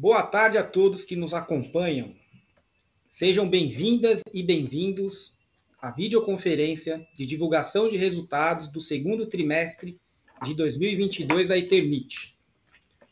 [0.00, 2.14] Boa tarde a todos que nos acompanham.
[3.10, 5.32] Sejam bem-vindas e bem-vindos
[5.82, 9.98] à videoconferência de divulgação de resultados do segundo trimestre
[10.44, 12.32] de 2022 da Eternit.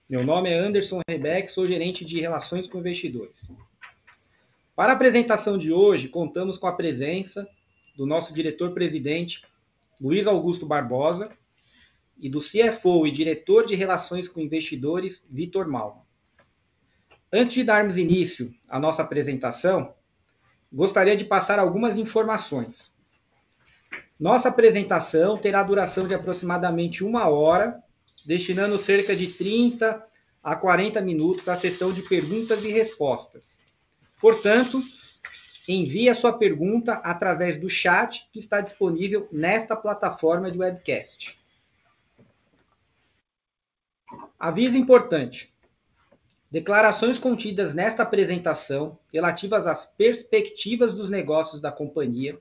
[0.08, 3.50] Meu nome é Anderson Rebeck, sou gerente de relações com investidores.
[4.76, 7.48] Para a apresentação de hoje, contamos com a presença
[7.96, 9.42] do nosso diretor-presidente,
[10.00, 11.32] Luiz Augusto Barbosa,
[12.16, 16.05] e do CFO e diretor de relações com investidores, Vitor Malma.
[17.32, 19.94] Antes de darmos início à nossa apresentação,
[20.72, 22.90] gostaria de passar algumas informações.
[24.18, 27.82] Nossa apresentação terá duração de aproximadamente uma hora,
[28.24, 30.04] destinando cerca de 30
[30.42, 33.58] a 40 minutos à sessão de perguntas e respostas.
[34.20, 34.80] Portanto,
[35.68, 41.36] envie a sua pergunta através do chat que está disponível nesta plataforma de webcast.
[44.38, 45.52] Aviso importante:
[46.56, 52.40] Declarações contidas nesta apresentação, relativas às perspectivas dos negócios da companhia,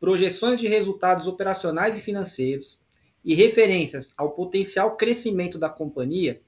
[0.00, 2.78] projeções de resultados operacionais e financeiros
[3.22, 6.40] e referências ao potencial crescimento da companhia,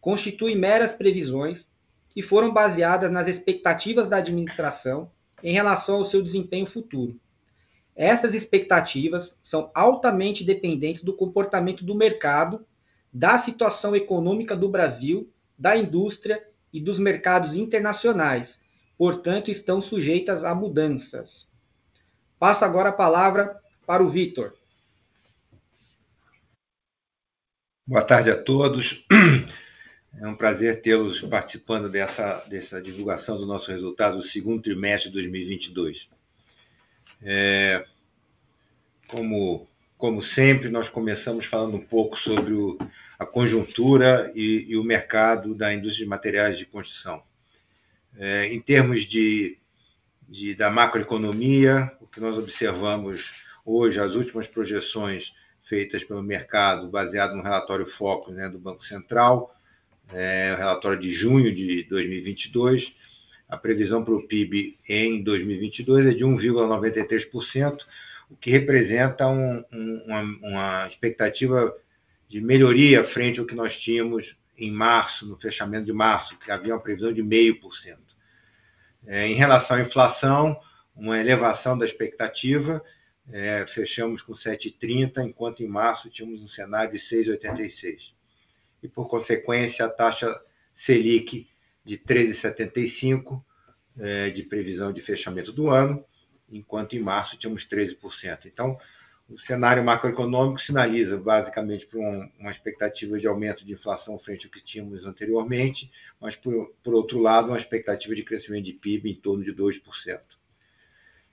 [0.00, 1.64] constituem meras previsões
[2.10, 5.12] que foram baseadas nas expectativas da administração
[5.44, 7.20] em relação ao seu desempenho futuro.
[7.94, 12.66] Essas expectativas são altamente dependentes do comportamento do mercado,
[13.12, 15.31] da situação econômica do Brasil
[15.62, 18.60] da indústria e dos mercados internacionais,
[18.98, 21.48] portanto, estão sujeitas a mudanças.
[22.36, 24.54] Passo agora a palavra para o Vitor.
[27.86, 29.06] Boa tarde a todos.
[30.20, 35.14] É um prazer tê-los participando dessa, dessa divulgação do nosso resultado do segundo trimestre de
[35.14, 36.06] 2022.
[37.22, 37.86] É,
[39.08, 39.66] como
[40.02, 42.76] como sempre, nós começamos falando um pouco sobre o,
[43.22, 47.22] a conjuntura e, e, o mercado da indústria de materiais de construção.
[48.18, 49.58] É, em termos de,
[50.28, 53.30] de, da macroeconomia, o que nós observamos
[53.64, 55.32] hoje, as últimas projeções
[55.68, 59.56] feitas pelo mercado, baseado no relatório Focus né, do Banco Central,
[60.12, 62.92] é, o relatório de junho de 2022,
[63.48, 67.78] a previsão para o PIB em 2022 é de 1,93%,
[68.28, 71.74] o que representa um, um, uma, uma expectativa
[72.32, 76.72] de melhoria frente ao que nós tínhamos em março, no fechamento de março, que havia
[76.72, 77.98] uma previsão de 0,5%.
[79.06, 80.58] É, em relação à inflação,
[80.96, 82.82] uma elevação da expectativa,
[83.30, 87.98] é, fechamos com 7,30, enquanto em março tínhamos um cenário de 6,86.
[88.82, 90.34] E, por consequência, a taxa
[90.74, 91.46] Selic
[91.84, 93.44] de 13,75
[93.98, 96.02] é, de previsão de fechamento do ano,
[96.50, 98.46] enquanto em março tínhamos 13%.
[98.46, 98.78] Então,
[99.28, 104.52] o cenário macroeconômico sinaliza basicamente para um, uma expectativa de aumento de inflação frente ao
[104.52, 105.90] que tínhamos anteriormente,
[106.20, 110.20] mas, por, por outro lado, uma expectativa de crescimento de PIB em torno de 2%.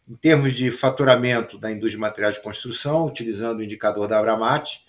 [0.07, 4.79] Em termos de faturamento da indústria de materiais de construção, utilizando o indicador da Abramat,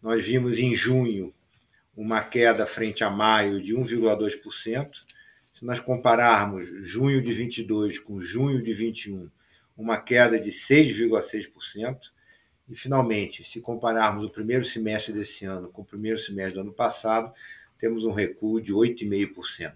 [0.00, 1.34] nós vimos em junho
[1.96, 4.90] uma queda frente a maio de 1,2%.
[5.54, 9.30] Se nós compararmos junho de 22 com junho de 21,
[9.76, 11.98] uma queda de 6,6%.
[12.72, 16.72] E, finalmente, se compararmos o primeiro semestre desse ano com o primeiro semestre do ano
[16.72, 17.30] passado,
[17.78, 19.74] temos um recuo de 8,5%.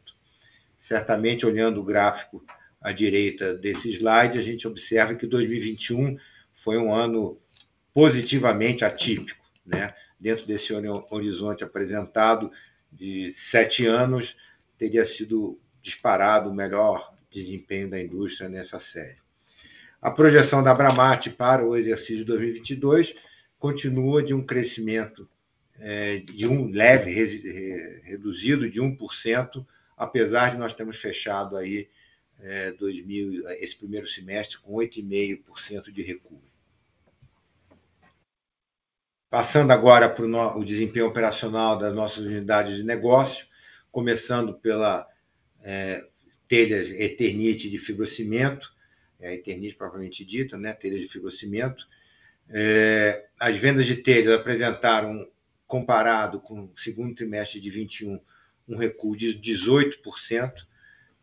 [0.80, 2.42] Certamente, olhando o gráfico
[2.80, 6.16] à direita desse slide, a gente observa que 2021
[6.64, 7.38] foi um ano
[7.92, 9.44] positivamente atípico.
[9.66, 9.94] Né?
[10.18, 10.72] Dentro desse
[11.10, 12.50] horizonte apresentado
[12.90, 14.34] de sete anos,
[14.78, 19.25] teria sido disparado o melhor desempenho da indústria nessa série.
[20.06, 23.12] A projeção da Abramat para o exercício de 2022
[23.58, 25.28] continua de um crescimento
[25.80, 27.12] é, de um leve
[28.04, 31.88] reduzido de 1%, apesar de nós termos fechado aí
[32.38, 36.40] é, 2000, esse primeiro semestre com 8,5% de recuo.
[39.28, 43.44] Passando agora para o, o desempenho operacional das nossas unidades de negócio,
[43.90, 45.04] começando pela
[45.64, 46.06] é,
[46.46, 48.75] telhas Eternite de fibrocimento,
[49.20, 51.86] é a Eternit propriamente dita, né, telhas de fibrocimento.
[52.48, 55.28] É, as vendas de telhas apresentaram,
[55.66, 58.20] comparado com o segundo trimestre de 21,
[58.68, 60.52] um recuo de 18%,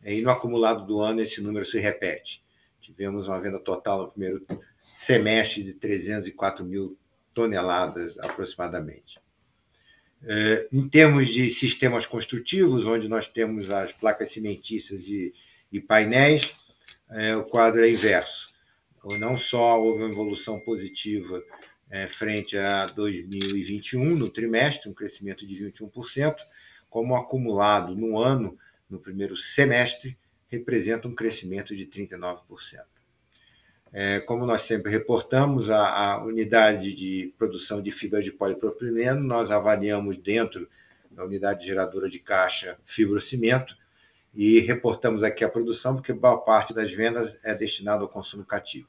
[0.04, 2.44] é, e no acumulado do ano esse número se repete.
[2.82, 4.46] Tivemos uma venda total no primeiro
[5.06, 6.98] semestre de 304 mil
[7.34, 9.20] toneladas aproximadamente.
[10.26, 15.34] É, em termos de sistemas construtivos, onde nós temos as placas cimentícias e,
[15.72, 16.54] e painéis,
[17.14, 18.52] é, o quadro é inverso.
[19.20, 21.44] Não só houve uma evolução positiva
[21.90, 26.36] é, frente a 2021, no trimestre, um crescimento de 21%,
[26.90, 28.58] como acumulado no ano,
[28.90, 30.18] no primeiro semestre,
[30.48, 32.40] representa um crescimento de 39%.
[33.92, 39.52] É, como nós sempre reportamos, a, a, unidade de produção de fibra de polipropileno, nós
[39.52, 40.68] avaliamos dentro
[41.12, 43.78] da unidade geradora de caixa fibrocimento
[44.34, 48.88] e reportamos aqui a produção, porque boa parte das vendas é destinada ao consumo cativo.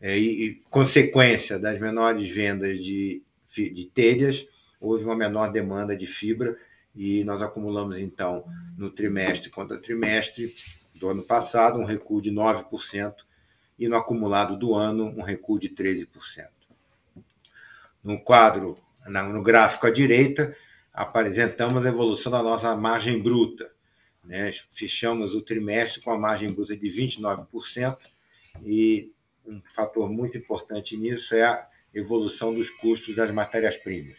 [0.00, 3.22] É, e, e, consequência das menores vendas de,
[3.54, 4.46] de telhas,
[4.80, 6.56] houve uma menor demanda de fibra
[6.94, 8.44] e nós acumulamos, então,
[8.76, 10.54] no trimestre contra trimestre
[10.94, 13.14] do ano passado, um recuo de 9%
[13.78, 16.06] e no acumulado do ano, um recuo de 13%.
[18.02, 20.54] No quadro, no gráfico à direita,
[20.92, 23.70] apresentamos a evolução da nossa margem bruta.
[24.24, 24.52] Né?
[24.74, 27.98] Fechamos o trimestre com a margem bruta de 29%
[28.64, 29.12] e
[29.46, 34.18] um fator muito importante nisso é a evolução dos custos das matérias-primas.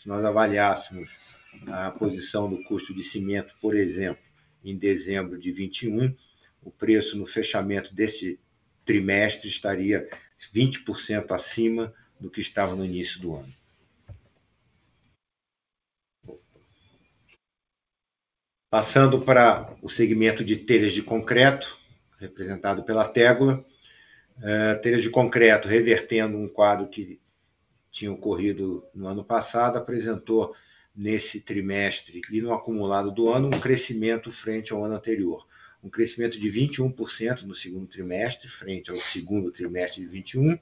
[0.00, 1.10] Se nós avaliássemos
[1.66, 4.22] a posição do custo de cimento, por exemplo,
[4.64, 6.14] em dezembro de 21,
[6.62, 8.38] o preço no fechamento deste
[8.84, 10.08] trimestre estaria
[10.54, 13.52] 20% acima do que estava no início do ano.
[18.70, 21.76] Passando para o segmento de telhas de concreto,
[22.20, 23.64] representado pela Tégula,
[24.38, 27.20] uh, telhas de concreto, revertendo um quadro que
[27.90, 30.54] tinha ocorrido no ano passado, apresentou
[30.94, 35.44] nesse trimestre e no acumulado do ano um crescimento frente ao ano anterior.
[35.82, 40.56] Um crescimento de 21% no segundo trimestre, frente ao segundo trimestre de 21,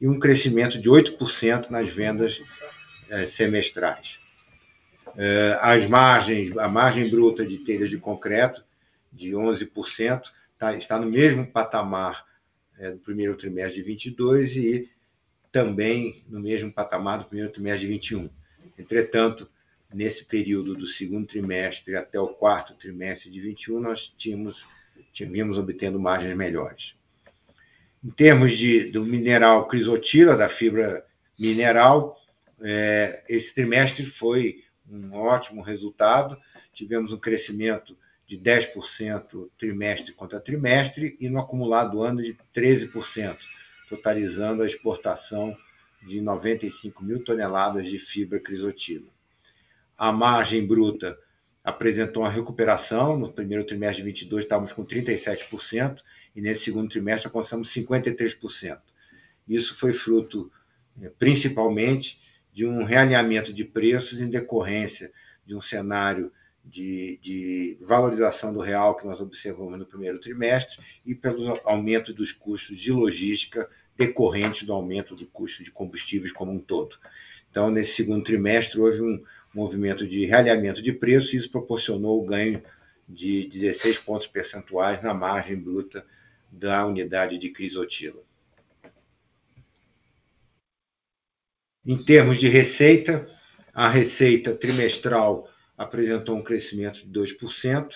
[0.00, 2.40] e um crescimento de 8% nas vendas
[3.08, 4.20] eh, semestrais.
[5.16, 8.64] Eh, as margens, a margem bruta de telhas de concreto,
[9.12, 10.22] de 11%,
[10.58, 12.24] tá, está no mesmo patamar
[12.78, 14.90] eh, do primeiro trimestre de 22 e
[15.50, 18.30] também no mesmo patamar do primeiro trimestre de 21.
[18.78, 19.48] Entretanto,
[19.92, 24.56] nesse período do segundo trimestre até o quarto trimestre de 21, nós tínhamos,
[25.12, 26.94] tínhamos obtendo margens melhores.
[28.04, 31.04] Em termos de, do mineral crisotila, da fibra
[31.38, 32.16] mineral,
[32.62, 36.38] é, esse trimestre foi um ótimo resultado.
[36.72, 37.96] Tivemos um crescimento
[38.26, 43.38] de 10% trimestre contra trimestre e no acumulado ano de 13%,
[43.88, 45.56] totalizando a exportação
[46.06, 49.08] de 95 mil toneladas de fibra crisotila.
[49.96, 51.18] A margem bruta
[51.64, 53.18] apresentou uma recuperação.
[53.18, 56.00] No primeiro trimestre de 22 estávamos com 37%
[56.36, 58.78] e nesse segundo trimestre alcançamos 53%.
[59.48, 60.52] Isso foi fruto
[61.00, 62.20] eh, principalmente
[62.58, 65.12] de um realinhamento de preços em decorrência
[65.46, 66.32] de um cenário
[66.64, 70.76] de, de, valorização do real que nós observamos no primeiro trimestre
[71.06, 76.50] e pelo aumento dos custos de logística decorrentes do aumento do custo de combustíveis como
[76.50, 76.96] um todo.
[77.48, 79.22] Então, nesse segundo trimestre, houve um,
[79.54, 82.60] movimento de realinhamento de preço, e isso proporcionou o ganho
[83.08, 86.04] de 16 pontos percentuais na margem bruta
[86.50, 88.27] da unidade de crisotila.
[91.88, 93.26] Em termos de receita,
[93.72, 97.88] a receita trimestral apresentou um crescimento de 2%,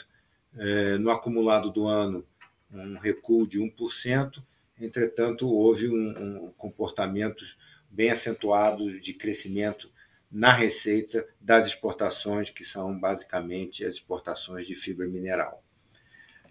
[0.57, 2.27] eh, no acumulado do ano,
[2.73, 4.43] um recuo de 1%,
[4.81, 7.45] entretanto, houve um, um comportamento
[7.91, 9.91] bem acentuado de crescimento
[10.31, 15.63] na receita das exportações, que são basicamente as exportações de fibra mineral.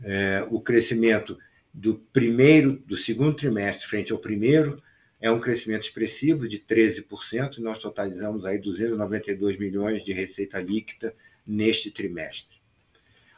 [0.03, 1.39] É, o crescimento
[1.73, 4.79] do primeiro, do segundo trimestre frente ao primeiro,
[5.21, 11.13] é um crescimento expressivo de 13%, e nós totalizamos aí 292 milhões de receita líquida
[11.45, 12.59] neste trimestre.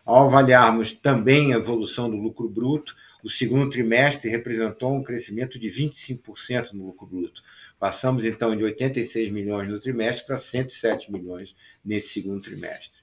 [0.05, 5.67] Ao avaliarmos também a evolução do lucro bruto, o segundo trimestre representou um crescimento de
[5.69, 7.41] 25% no lucro bruto,
[7.83, 12.97] Passamos, então, de 86 milhões no trimestre para 107 milhões nesse segundo trimestre.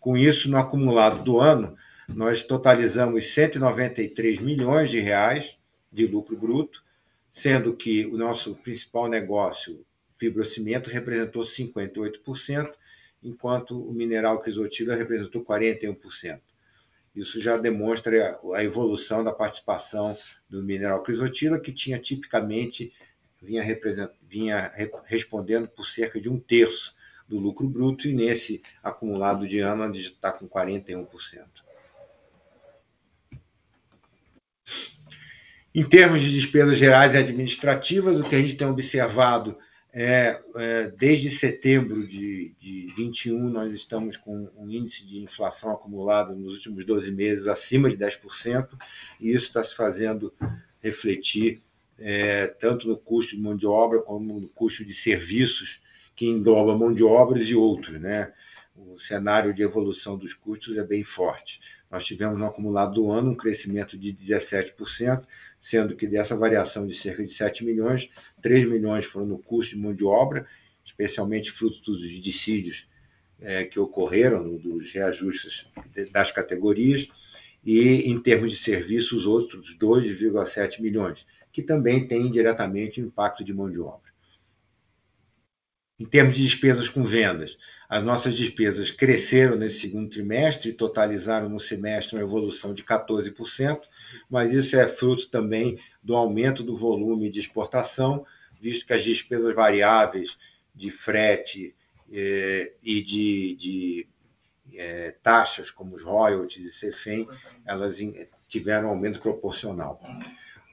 [0.00, 1.76] Com isso, no acumulado do ano,
[2.08, 5.48] nós totalizamos 193 milhões de reais
[5.92, 6.82] de lucro bruto,
[7.42, 9.84] sendo que o nosso principal negócio,
[10.18, 12.72] fibrocimento, representou 58%,
[13.22, 16.40] enquanto o mineral crisotila representou 41%.
[17.14, 20.16] Isso já demonstra a evolução da participação
[20.48, 22.92] do mineral crisotila, que tinha tipicamente
[23.42, 23.64] vinha,
[24.22, 24.72] vinha
[25.04, 26.94] respondendo por cerca de um terço
[27.28, 31.08] do lucro bruto, e nesse acumulado de ano está com 41%.
[35.78, 39.56] Em termos de despesas gerais e administrativas, o que a gente tem observado
[39.92, 46.34] é, é desde setembro de, de 21, nós estamos com um índice de inflação acumulado
[46.34, 48.70] nos últimos 12 meses acima de 10%,
[49.20, 50.34] e isso está se fazendo
[50.82, 51.62] refletir
[51.96, 55.78] é, tanto no custo de mão de obra como no custo de serviços,
[56.16, 58.00] que engloba mão de obras e outros.
[58.00, 58.32] Né?
[58.78, 61.60] O cenário de evolução dos custos é bem forte.
[61.90, 65.24] Nós tivemos no acumulado do ano um crescimento de 17%,
[65.60, 68.08] sendo que dessa variação de cerca de 7 milhões,
[68.42, 70.46] 3 milhões foram no custo de mão de obra,
[70.84, 72.86] especialmente fruto dos dissídios
[73.40, 75.66] é, que ocorreram, dos reajustes
[76.12, 77.08] das categorias,
[77.64, 83.70] e em termos de serviços, outros 2,7 milhões, que também têm diretamente impacto de mão
[83.70, 84.07] de obra.
[85.98, 87.56] Em termos de despesas com vendas,
[87.88, 93.80] as nossas despesas cresceram nesse segundo trimestre e totalizaram no semestre uma evolução de 14%,
[94.30, 98.24] mas isso é fruto também do aumento do volume de exportação,
[98.60, 100.36] visto que as despesas variáveis
[100.74, 101.74] de frete
[102.12, 104.06] eh, e de, de
[104.74, 107.26] eh, taxas, como os royalties e CEFEM,
[107.66, 107.96] elas
[108.48, 110.00] tiveram um aumento proporcional.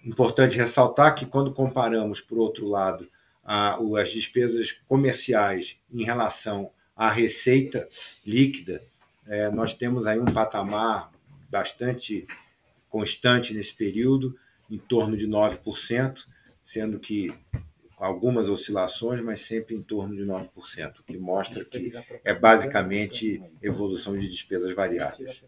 [0.03, 3.09] Importante ressaltar que, quando comparamos, por outro lado,
[3.45, 7.87] a, as despesas comerciais em relação à receita
[8.25, 8.81] líquida,
[9.27, 11.11] é, nós temos aí um patamar
[11.49, 12.27] bastante
[12.89, 14.37] constante nesse período,
[14.69, 16.17] em torno de 9%,
[16.65, 17.31] sendo que
[17.97, 24.17] algumas oscilações, mas sempre em torno de 9%, o que mostra que é basicamente evolução
[24.17, 25.41] de despesas variáveis.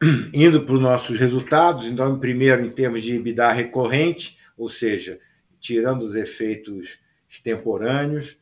[0.32, 5.18] Indo para os nossos resultados, então, primeiro, em termos de EBITDA recorrente, ou seja,
[5.60, 6.88] tirando os efeitos
[7.28, 8.36] extemporâneos,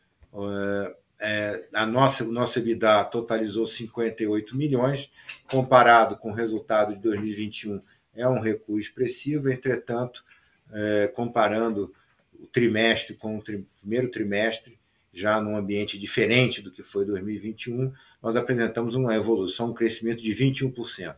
[1.21, 5.09] é, a nossa, o nosso EBITDA totalizou 58 milhões,
[5.49, 7.81] comparado com o resultado de 2021,
[8.17, 10.25] é um recuo expressivo, entretanto,
[10.73, 11.95] é, comparando
[12.39, 14.79] o trimestre com o tri, primeiro trimestre,
[15.13, 20.35] já num ambiente diferente do que foi 2021, nós apresentamos uma evolução, um crescimento de
[20.35, 21.15] 21%.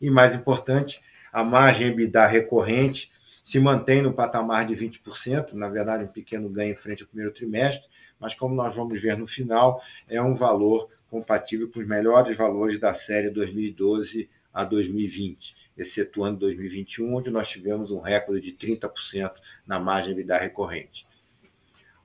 [0.00, 1.00] E mais importante,
[1.32, 3.10] a margem EBITDA recorrente
[3.42, 7.32] se mantém no patamar de 20%, na verdade, um pequeno ganho em frente ao primeiro
[7.32, 7.88] trimestre,
[8.20, 12.78] mas como nós vamos ver no final, é um valor compatível com os melhores valores
[12.78, 19.32] da série 2012 a 2020, excetuando 2021, onde nós tivemos um recorde de 30%
[19.66, 21.06] na margem EBITDA recorrente.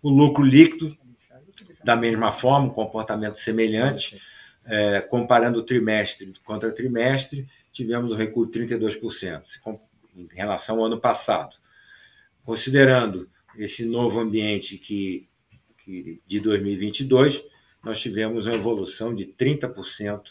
[0.01, 0.95] O lucro líquido,
[1.83, 4.21] da mesma forma, um comportamento semelhante,
[4.65, 9.43] é, comparando trimestre contra trimestre, tivemos um recuo de 32%
[10.15, 11.55] em relação ao ano passado.
[12.45, 15.27] Considerando esse novo ambiente que,
[15.83, 17.43] que de 2022,
[17.83, 20.21] nós tivemos uma evolução de 30%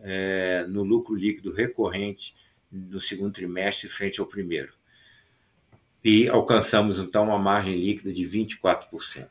[0.00, 2.34] é, no lucro líquido recorrente
[2.70, 4.72] no segundo trimestre frente ao primeiro.
[6.04, 9.28] E alcançamos, então, uma margem líquida de 24%.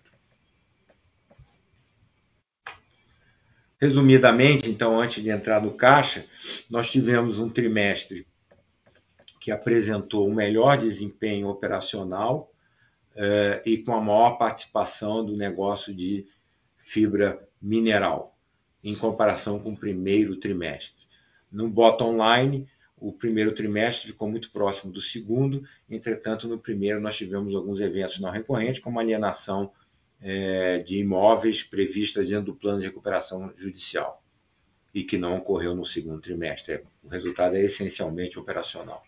[3.82, 6.24] Resumidamente, então, antes de entrar no caixa,
[6.70, 8.28] nós tivemos um trimestre
[9.40, 12.54] que apresentou um melhor desempenho operacional
[13.16, 16.28] eh, e com a maior participação do negócio de
[16.84, 18.38] fibra mineral,
[18.84, 20.94] em comparação com o primeiro trimestre.
[21.52, 27.18] No bottom line, o primeiro trimestre ficou muito próximo do segundo, entretanto, no primeiro nós
[27.18, 29.72] tivemos alguns eventos não recorrentes, como alienação
[30.22, 34.24] é, de imóveis previstas dentro do plano de recuperação judicial
[34.94, 36.82] e que não ocorreu no segundo trimestre.
[37.04, 39.04] O resultado é essencialmente operacional.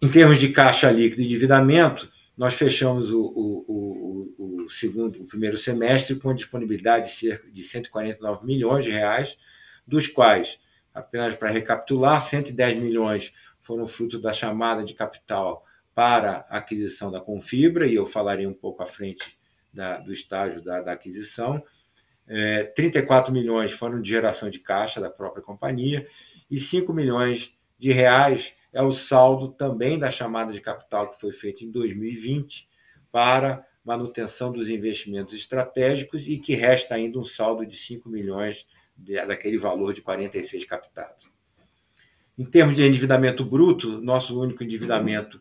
[0.00, 3.64] Em termos de caixa líquido e endividamento, nós fechamos o, o,
[4.38, 9.36] o, o, segundo, o primeiro semestre com disponibilidade de cerca de 149 milhões de reais,
[9.86, 10.58] dos quais,
[10.92, 15.64] apenas para recapitular, 110 milhões foram fruto da chamada de capital
[15.94, 19.35] para a aquisição da Confibra, e eu falarei um pouco à frente
[19.76, 21.62] da, do estágio da, da aquisição.
[22.26, 26.08] É, 34 milhões foram de geração de caixa da própria companhia
[26.50, 31.32] e 5 milhões de reais é o saldo também da chamada de capital que foi
[31.32, 32.68] feita em 2020
[33.12, 38.66] para manutenção dos investimentos estratégicos e que resta ainda um saldo de 5 milhões
[38.96, 41.26] de, daquele valor de 46 captados.
[42.36, 45.40] Em termos de endividamento bruto, nosso único endividamento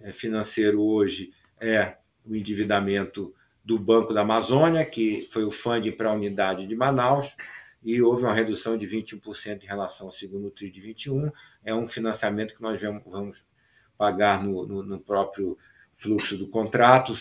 [0.00, 3.34] é, financeiro hoje é o endividamento
[3.70, 7.32] do Banco da Amazônia, que foi o funding para a unidade de Manaus,
[7.80, 11.30] e houve uma redução de 21% em relação ao segundo TRI de 21.
[11.64, 13.38] É um financiamento que nós vamos
[13.96, 15.56] pagar no, no, no próprio
[15.96, 17.14] fluxo do contrato,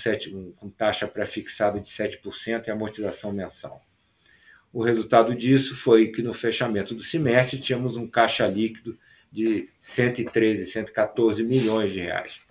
[0.55, 3.85] com taxa pré-fixada de 7% e amortização mensal.
[4.73, 8.97] O resultado disso foi que no fechamento do semestre tínhamos um caixa líquido
[9.31, 12.48] de 113, 114 milhões de reais.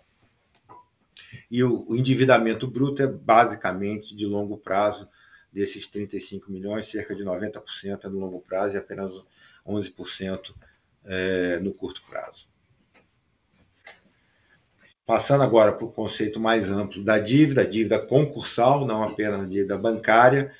[1.51, 5.09] E o, o endividamento bruto é basicamente de longo prazo,
[5.53, 9.11] desses 35 milhões, cerca de 90% é no longo prazo e apenas
[9.67, 10.55] 11%
[11.05, 12.47] é, no curto prazo.
[15.07, 20.53] Passando agora para o conceito mais amplo da dívida, dívida concursal, não apenas dívida bancária.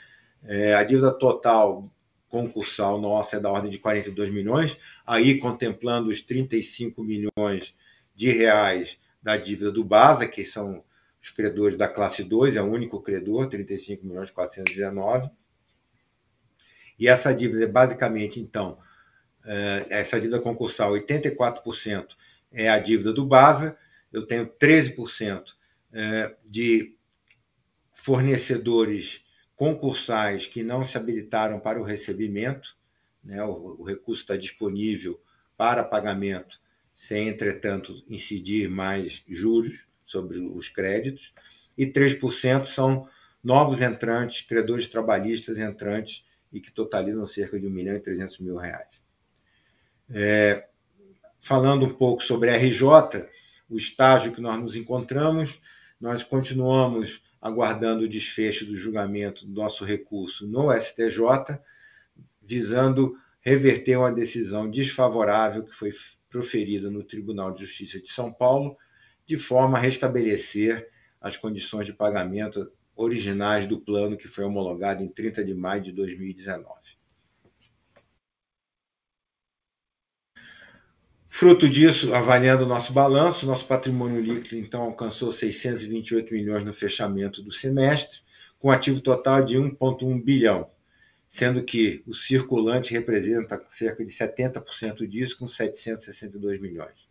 [0.43, 1.91] É, a dívida total
[2.31, 7.75] concursal nossa é da ordem de 42 milhões, aí contemplando os 35 milhões
[8.15, 10.85] de reais da dívida do BASA, que são
[11.23, 15.31] os credores da classe 2, é o único credor, 35 milhões 419.
[16.99, 18.79] E essa dívida é basicamente, então,
[19.45, 22.07] é, essa dívida concursal, 84%
[22.53, 23.77] é a dívida do BASA,
[24.13, 25.45] eu tenho 13%
[25.93, 26.97] é, de
[27.93, 29.23] fornecedores
[29.55, 32.77] concursais que não se habilitaram para o recebimento,
[33.23, 33.43] né?
[33.45, 35.21] o, o recurso está disponível
[35.57, 36.59] para pagamento,
[37.07, 41.33] sem, entretanto, incidir mais juros sobre os créditos,
[41.77, 43.09] e 3% são
[43.43, 48.57] novos entrantes, credores trabalhistas entrantes, e que totalizam cerca de 1 milhão e 300 mil
[48.57, 48.89] reais.
[50.11, 50.67] É,
[51.43, 53.27] falando um pouco sobre a RJ,
[53.69, 55.61] o estágio que nós nos encontramos,
[56.01, 61.59] nós continuamos aguardando o desfecho do julgamento do nosso recurso no STJ,
[62.43, 65.93] visando reverter uma decisão desfavorável que foi
[66.29, 68.77] proferida no Tribunal de Justiça de São Paulo,
[69.27, 70.89] de forma a restabelecer
[71.21, 75.93] as condições de pagamento originais do plano que foi homologado em 30 de maio de
[75.93, 76.79] 2019.
[81.39, 87.41] Fruto disso, avaliando o nosso balanço, nosso patrimônio líquido, então, alcançou 628 milhões no fechamento
[87.41, 88.19] do semestre,
[88.59, 90.69] com ativo total de 1,1 bilhão,
[91.31, 97.09] sendo que o circulante representa cerca de 70% disso, com 762 milhões.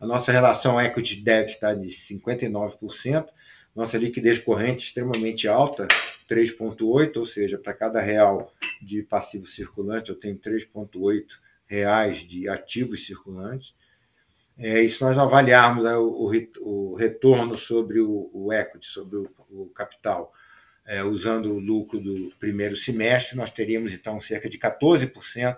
[0.00, 3.28] A nossa relação equity-debt está de 59%,
[3.74, 5.88] nossa liquidez corrente extremamente alta,
[6.28, 11.24] 3,8, ou seja, para cada real de passivo circulante eu tenho 3,8
[11.66, 13.74] reais de ativos circulantes.
[14.58, 19.30] É, e se nós avaliarmos né, o, o, retorno sobre o, o equity, sobre o,
[19.48, 20.32] o capital,
[20.84, 25.56] é, usando o lucro do primeiro semestre, nós teríamos então cerca de 14%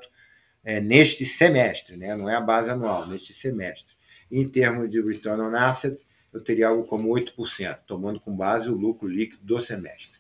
[0.65, 2.15] é, neste semestre, né?
[2.17, 3.95] não é a base anual, neste semestre.
[4.31, 5.99] Em termos de return on asset,
[6.33, 10.15] eu teria algo como 8%, tomando como base o lucro líquido do semestre.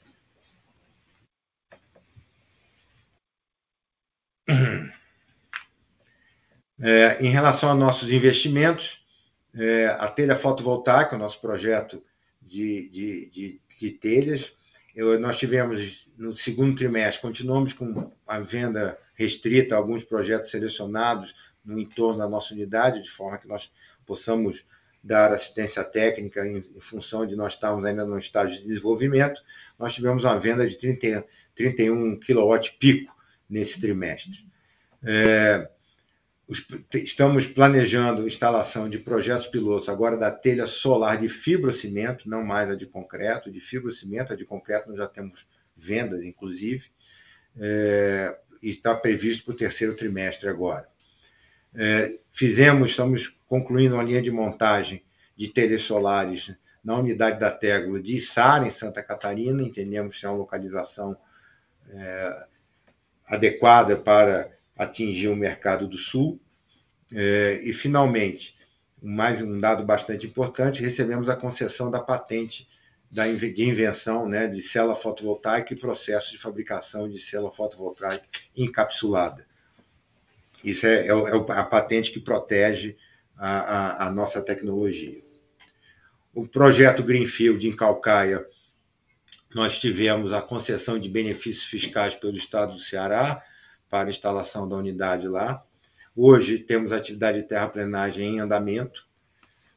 [6.81, 9.01] É, em relação a nossos investimentos,
[9.55, 12.03] é, a telha fotovoltaica, o nosso projeto
[12.43, 14.53] de, de, de, de telhas,
[14.94, 21.78] eu, nós tivemos no segundo trimestre, continuamos com a venda restrita alguns projetos selecionados no
[21.78, 23.70] entorno da nossa unidade, de forma que nós
[24.07, 24.64] possamos
[25.02, 29.40] dar assistência técnica em, em função de nós estarmos ainda no estágio de desenvolvimento.
[29.78, 33.14] Nós tivemos uma venda de 30, 31 kW pico
[33.48, 34.46] nesse trimestre.
[35.02, 35.68] É,
[36.92, 42.74] Estamos planejando instalação de projetos pilotos agora da telha solar de fibrocimento, não mais a
[42.74, 46.85] de concreto, de fibrocimento, a de concreto nós já temos vendas, inclusive,
[47.59, 50.87] é, e está previsto para o terceiro trimestre agora.
[51.74, 55.02] É, fizemos, estamos concluindo uma linha de montagem
[55.37, 56.54] de telhas solares
[56.85, 61.16] na unidade da Tegula de Içara, em Santa Catarina, entendemos que é uma localização
[61.88, 62.46] é,
[63.26, 66.41] adequada para atingir o mercado do Sul.
[67.13, 68.55] É, e, finalmente,
[69.03, 72.67] mais um dado bastante importante, recebemos a concessão da patente
[73.11, 79.47] da, de invenção né, de célula fotovoltaica e processo de fabricação de célula fotovoltaica encapsulada.
[80.65, 82.97] Isso é, é, é a patente que protege
[83.37, 85.23] a, a, a, nossa tecnologia.
[86.35, 88.45] O projeto Greenfield em Calcaia,
[89.55, 93.45] nós tivemos a concessão de benefícios fiscais pelo Estado do Ceará,
[93.94, 95.64] para instalação da unidade lá.
[96.16, 99.07] Hoje temos atividade de terraplenagem em andamento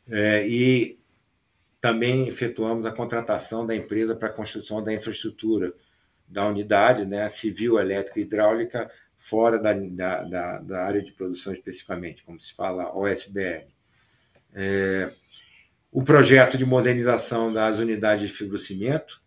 [0.09, 0.97] é, e
[1.79, 5.71] também efetuamos a contratação da empresa para a construção da infraestrutura
[6.27, 8.89] da unidade, né, civil, elétrica e hidráulica,
[9.29, 13.67] fora da, da, da, área de produção especificamente, como se fala OSBR.
[14.55, 15.13] É,
[15.91, 19.21] o projeto de modernização das unidades de fibrocimento,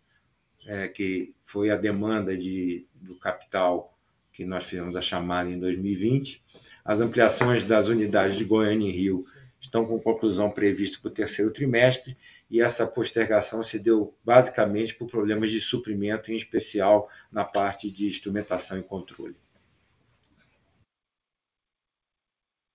[0.67, 3.90] é, que foi a demanda de, do capital
[4.33, 6.41] que nós fizemos a chamada em 2020.
[6.83, 9.23] As ampliações das unidades de Goiânia e Rio
[9.59, 12.17] estão com conclusão prevista para o terceiro trimestre
[12.49, 18.07] e essa postergação se deu basicamente por problemas de suprimento, em especial na parte de
[18.07, 19.35] instrumentação e controle.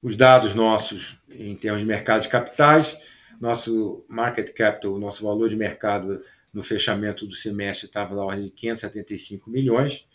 [0.03, 2.97] Os dados nossos em termos de mercado de capitais,
[3.41, 8.51] nosso market capital, nosso valor de mercado no fechamento do semestre estava na ordem de
[8.53, 10.07] 575 milhões,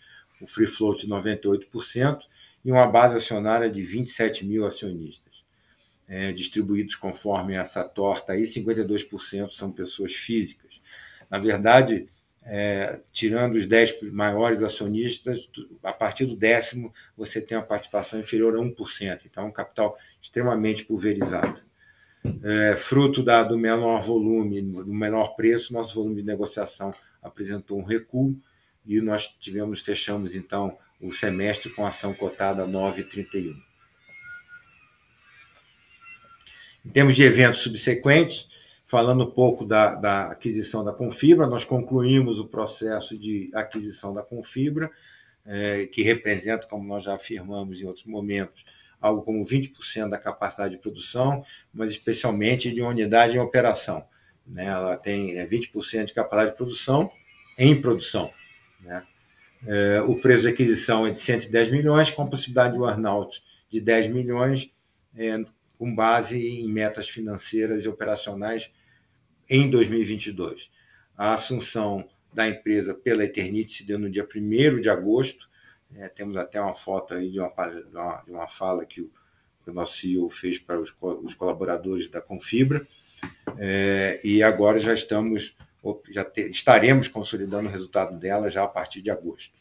[0.42, 2.20] o free float de 98%
[2.64, 5.32] e uma base acionária de 27 mil acionistas.
[6.12, 10.70] é, distribuídos conforme essa torta aí, 52% são pessoas físicas.
[11.30, 12.10] Na verdade,
[12.44, 15.48] é, tirando os 10 maiores acionistas,
[15.82, 19.22] a partir do décimo você tem uma participação inferior a 1%.
[19.26, 21.62] Então, é um capital extremamente pulverizado.
[22.44, 27.84] É, fruto da, do menor volume, do menor preço, nosso volume de negociação apresentou um
[27.84, 28.36] recuo
[28.86, 33.56] e nós tivemos, fechamos então o semestre com ação cotada 9,31.
[36.86, 38.48] Em termos de eventos subsequentes,
[38.88, 44.22] falando um pouco da, da, aquisição da Confibra, nós concluímos o processo de aquisição da
[44.22, 44.92] Confibra,
[45.46, 48.64] é, que representa, como nós já afirmamos em outros momentos,
[49.00, 54.04] algo como 20% da capacidade de produção, mas especialmente de uma unidade em operação.
[54.46, 54.66] Né?
[54.66, 57.12] Ela tem é, 20% de capacidade de produção
[57.58, 58.32] em produção.
[58.82, 59.04] Né?
[59.68, 64.12] É, o preço de aquisição é de 110 milhões, com possibilidade de earnout de 10
[64.12, 64.72] milhões,
[65.16, 65.44] é,
[65.78, 68.70] com base em metas financeiras e operacionais
[69.50, 70.70] em 2022.
[71.18, 75.50] A assunção da empresa pela Eternit se deu no dia 1 de agosto.
[75.96, 79.12] É, temos até uma foto aí de uma, de uma, de uma fala que o,
[79.64, 82.88] que o, nosso CEO fez para os, os colaboradores da Confibra.
[83.58, 85.56] É, e agora já estamos,
[86.12, 89.54] já estaremos consolidando o resultado dela já a partir de agosto.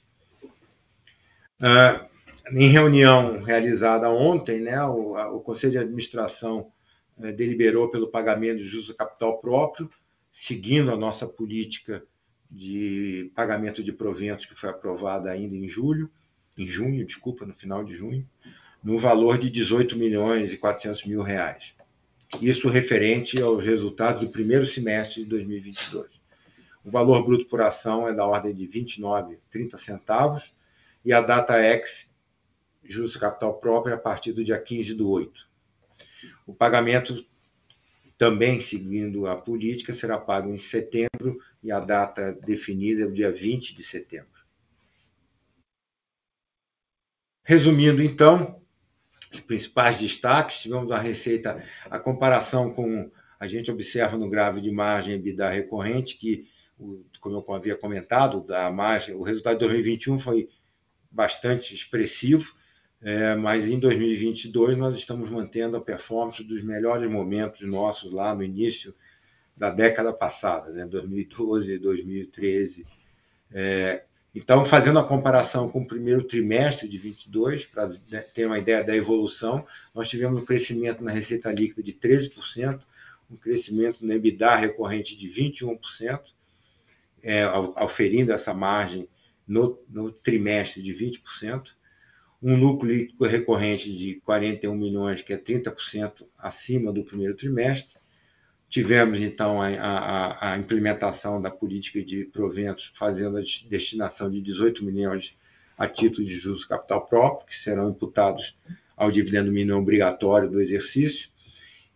[1.58, 2.06] Ah,
[2.52, 6.72] em reunião realizada ontem, né, o, a, o Conselho de Administração
[7.20, 9.90] é, deliberou pelo pagamento de juros capital próprio,
[10.32, 12.02] seguindo a nossa política
[12.50, 16.10] de pagamento de proventos que foi aprovada ainda em julho,
[16.58, 18.26] em junho, desculpa, no final de junho,
[18.82, 21.72] no valor de 18 milhões e 400 mil reais.
[22.38, 26.08] Isso referente aos resultados do primeiro semestre de 2022.
[26.84, 30.54] O valor bruto por ação é da ordem de 29,30 centavos
[31.04, 32.10] e a data ex
[32.84, 35.48] juros capital próprio a partir do dia 15 do 8.
[36.46, 37.24] O pagamento,
[38.16, 43.30] também seguindo a política, será pago em setembro e a data definida é o dia
[43.30, 44.40] 20 de setembro.
[47.44, 48.59] Resumindo, então,
[49.32, 54.70] os principais destaques, tivemos a receita, a comparação com, a gente observa no grave de
[54.70, 56.48] margem EBITDA recorrente, que,
[57.20, 60.48] como eu havia comentado, a margem, o resultado de 2021 foi
[61.10, 62.52] bastante expressivo,
[63.02, 68.42] é, mas em 2022 nós estamos mantendo a performance dos melhores momentos nossos lá no
[68.42, 68.94] início
[69.56, 72.86] da década passada, né, 2012, 2013.
[73.52, 78.58] É, então, fazendo a comparação com o primeiro trimestre de 22, para né, ter uma
[78.58, 82.80] ideia da evolução, nós tivemos um crescimento na receita líquida de 13%,
[83.28, 86.20] um crescimento no EBITDA recorrente de 21%,
[87.22, 89.08] é, auferindo essa margem
[89.46, 91.64] no, no trimestre de 20%,
[92.42, 97.99] um lucro líquido recorrente de 41 milhões, que é 30% acima do primeiro trimestre.
[98.70, 104.84] Tivemos, então, a, a, a, implementação da política de proventos, fazendo a destinação de 18
[104.84, 105.36] milhões
[105.76, 108.56] a título de juros capital próprio, que serão imputados
[108.96, 111.28] ao dividendo mínimo obrigatório do exercício.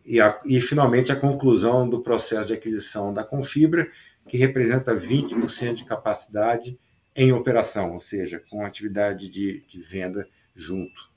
[0.05, 3.89] E, a, e, finalmente, a conclusão do processo de aquisição da Confibra,
[4.29, 6.77] que representa 20% de capacidade
[7.15, 11.09] em operação, ou seja, com atividade de, de venda junto.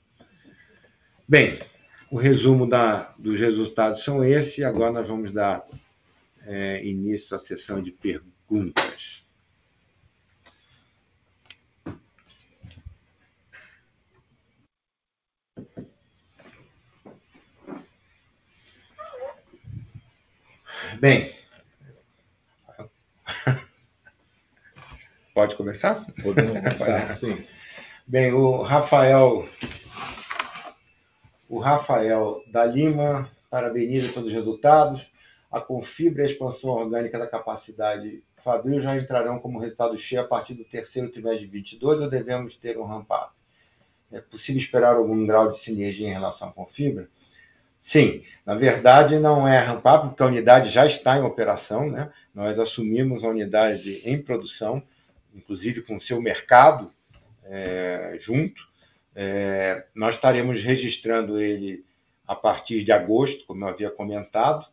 [1.26, 1.58] Bem,
[2.10, 5.64] o resumo da, dos resultados são esses, e agora nós vamos dar
[6.46, 9.26] é, início à sessão de perguntas.
[21.00, 21.32] Bem,
[25.32, 26.04] pode começar?
[26.22, 27.46] Podemos começar, sim.
[28.04, 29.48] Bem, o Rafael,
[31.48, 35.00] o Rafael da Lima parabeniza pelos resultados.
[35.50, 40.24] A Confibra e a expansão orgânica da capacidade Fabril já entrarão como resultado cheio a
[40.24, 43.32] partir do terceiro trimestre de 22 ou devemos ter um ramp-up?
[44.12, 47.08] É possível esperar algum grau de sinergia em relação com fibra?
[47.82, 52.10] Sim, na verdade não é ramp-up, porque a unidade já está em operação, né?
[52.34, 54.82] Nós assumimos a unidade em produção,
[55.34, 56.92] inclusive com o seu mercado,
[57.44, 58.67] é, junto.
[59.20, 61.84] É, nós estaremos registrando ele
[62.24, 64.64] a partir de agosto, como eu havia comentado.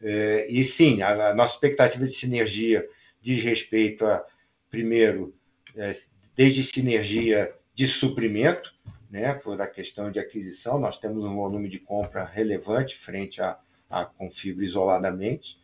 [0.00, 2.88] É, e sim, a, a, nossa expectativa de sinergia
[3.20, 4.24] diz respeito a,
[4.70, 5.34] primeiro,
[5.74, 5.96] é,
[6.36, 8.72] desde sinergia de suprimento,
[9.10, 13.58] né, por a questão de aquisição, nós temos um volume de compra relevante frente a,
[13.90, 15.58] a Confibra isoladamente.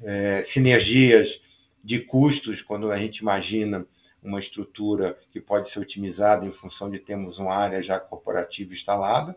[0.00, 1.40] É, sinergias
[1.82, 3.84] de custos, quando a gente imagina
[4.22, 9.36] uma estrutura que pode ser otimizada em função de termos uma área já corporativa instalada.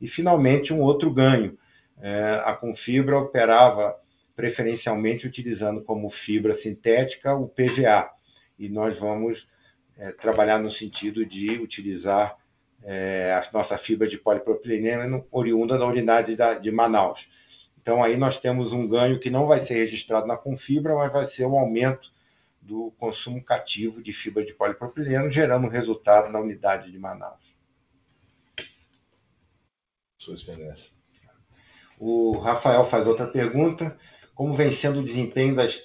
[0.00, 1.56] E, finalmente, um outro ganho
[2.00, 3.96] é, a Confibra operava
[4.34, 8.10] preferencialmente utilizando como fibra sintética o PVA,
[8.58, 9.46] e nós vamos
[9.96, 12.36] é, trabalhar no sentido de utilizar
[12.82, 17.26] é, a nossa fibra de polipropileno oriunda da unidade da, de Manaus.
[17.80, 21.26] Então, aí nós temos um ganho que não vai ser registrado na Confibra, mas vai
[21.26, 22.12] ser um aumento
[22.64, 27.42] do consumo cativo de fibra de polipropileno, gerando resultado na unidade de Manaus.
[30.18, 30.90] Sua experiência.
[31.98, 33.96] O Rafael faz outra pergunta.
[34.34, 35.78] Como vem sendo o desempenho das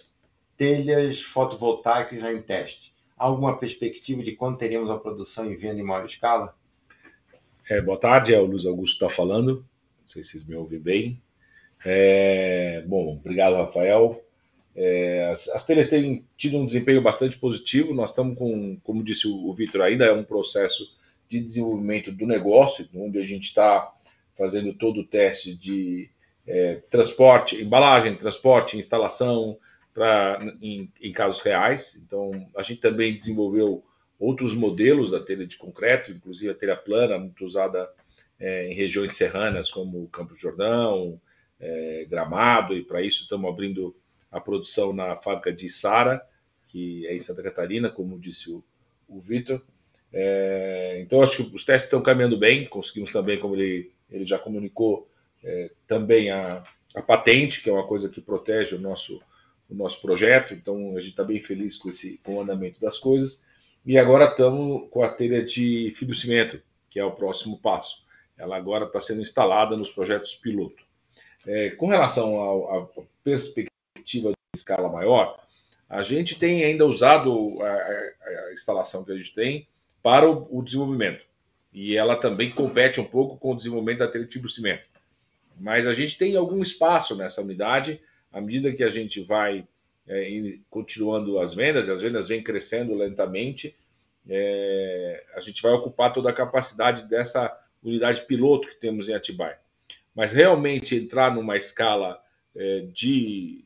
[0.57, 2.93] telhas fotovoltaicas já em teste?
[3.17, 6.55] Há alguma perspectiva de quando teremos a produção em venda em maior escala?
[7.69, 9.65] É, boa tarde, é o Luiz Augusto está falando.
[10.01, 11.21] Não sei se vocês me ouvem bem.
[11.85, 14.23] É, bom, obrigado, Rafael.
[14.75, 17.93] É, as, as, telhas têm tido um desempenho bastante positivo.
[17.93, 20.85] Nós estamos com, como disse o, o Vitor, ainda é um processo
[21.27, 23.91] de desenvolvimento do negócio, onde a gente está
[24.37, 26.09] fazendo todo o teste de
[26.47, 29.57] é, transporte, embalagem, transporte, instalação
[29.93, 31.95] pra, em, em casos reais.
[32.03, 33.83] Então, a gente também desenvolveu
[34.17, 37.89] outros modelos da telha de concreto, inclusive a telha plana, muito usada
[38.39, 41.19] é, em regiões serranas como Campos Jordão,
[41.59, 43.95] é, Gramado, e para isso estamos abrindo
[44.31, 46.21] a produção na fábrica de Sara,
[46.67, 48.63] que é em Santa Catarina, como disse o,
[49.07, 49.61] o Vitor.
[50.11, 54.37] É, então, acho que os testes estão caminhando bem, conseguimos também, como ele, ele já
[54.37, 55.09] comunicou,
[55.43, 56.63] é, também a,
[56.95, 59.21] a patente, que é uma coisa que protege o nosso,
[59.69, 62.97] o nosso projeto, então a gente está bem feliz com, esse, com o andamento das
[62.99, 63.41] coisas.
[63.85, 68.03] E agora estamos com a telha de fibrocimento, que é o próximo passo.
[68.37, 70.83] Ela agora está sendo instalada nos projetos piloto.
[71.45, 72.87] É, com relação à
[73.23, 73.68] perspectiva
[74.17, 75.39] de escala maior,
[75.89, 79.67] a gente tem ainda usado a, a, instalação que a gente tem
[80.01, 81.25] para o, o, desenvolvimento.
[81.73, 84.83] E ela também compete um pouco com o desenvolvimento da telha de fibrocimento.
[85.59, 89.67] Mas a gente tem algum espaço nessa unidade, à medida que a gente vai
[90.07, 93.75] é, continuando as vendas, e as vendas vêm crescendo lentamente,
[94.27, 99.57] é, a gente vai ocupar toda a capacidade dessa unidade piloto que temos em Atibaia.
[100.15, 102.21] Mas realmente entrar numa escala
[102.55, 103.65] é, de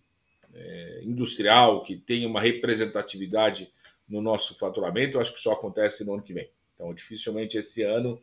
[0.53, 3.71] é, industrial que tenha uma representatividade
[4.07, 6.49] no nosso faturamento, eu acho que só acontece no ano que vem.
[6.75, 8.19] Então, dificilmente esse ano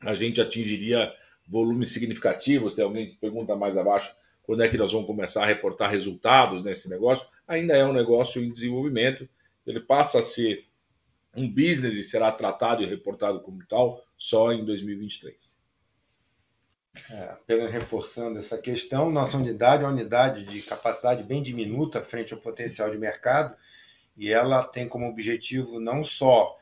[0.00, 1.12] a gente atingiria
[1.46, 2.74] volumes significativos.
[2.74, 4.12] Tem alguém que pergunta mais abaixo
[4.42, 8.42] quando é que nós vamos começar a reportar resultados nesse negócio ainda é um negócio
[8.42, 9.28] em desenvolvimento.
[9.66, 10.66] Ele passa a ser
[11.34, 15.51] um business e será tratado e reportado como tal só em 2023.
[17.10, 22.34] É, apenas reforçando essa questão, nossa unidade é uma unidade de capacidade bem diminuta frente
[22.34, 23.56] ao potencial de mercado
[24.16, 26.58] e ela tem como objetivo não só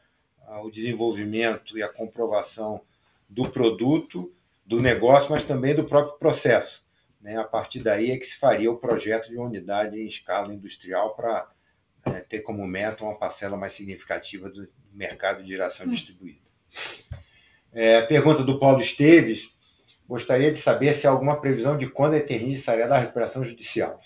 [0.47, 2.81] ah, o desenvolvimento e a comprovação
[3.29, 4.33] do produto,
[4.65, 6.85] do negócio, mas também do próprio processo.
[7.21, 7.37] Né?
[7.37, 11.15] A partir daí é que se faria o projeto de uma unidade em escala industrial
[11.15, 11.51] para
[12.07, 16.41] é, ter como meta uma parcela mais significativa do mercado de geração distribuída.
[17.73, 19.49] É, pergunta do Paulo Esteves.
[20.11, 24.01] Gostaria de saber se há alguma previsão de quando a Eternis sairia da recuperação judicial.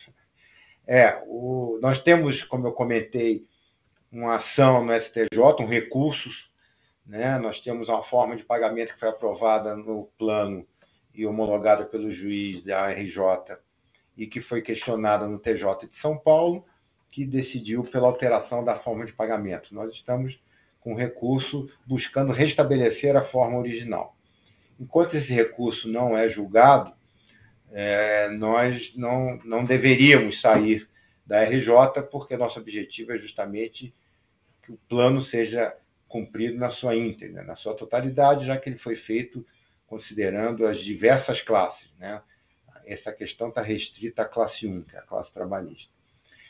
[0.86, 3.46] É, o, nós temos, como eu comentei,
[4.12, 5.26] uma ação no STJ,
[5.60, 6.50] um recursos,
[7.06, 7.38] né?
[7.38, 10.66] nós temos uma forma de pagamento que foi aprovada no plano
[11.14, 13.56] e homologada pelo juiz da RJ
[14.14, 16.66] e que foi questionada no TJ de São Paulo,
[17.10, 19.74] que decidiu pela alteração da forma de pagamento.
[19.74, 20.38] Nós estamos
[20.80, 24.13] com recurso buscando restabelecer a forma original.
[24.84, 26.92] Enquanto esse recurso não é julgado,
[27.72, 30.86] é, nós não, não deveríamos sair
[31.24, 33.94] da RJ, porque nosso objetivo é justamente
[34.62, 35.74] que o plano seja
[36.06, 39.44] cumprido na sua íntegra, na sua totalidade, já que ele foi feito
[39.86, 41.90] considerando as diversas classes.
[41.98, 42.20] Né?
[42.84, 45.90] Essa questão está restrita à classe 1, que é a classe trabalhista.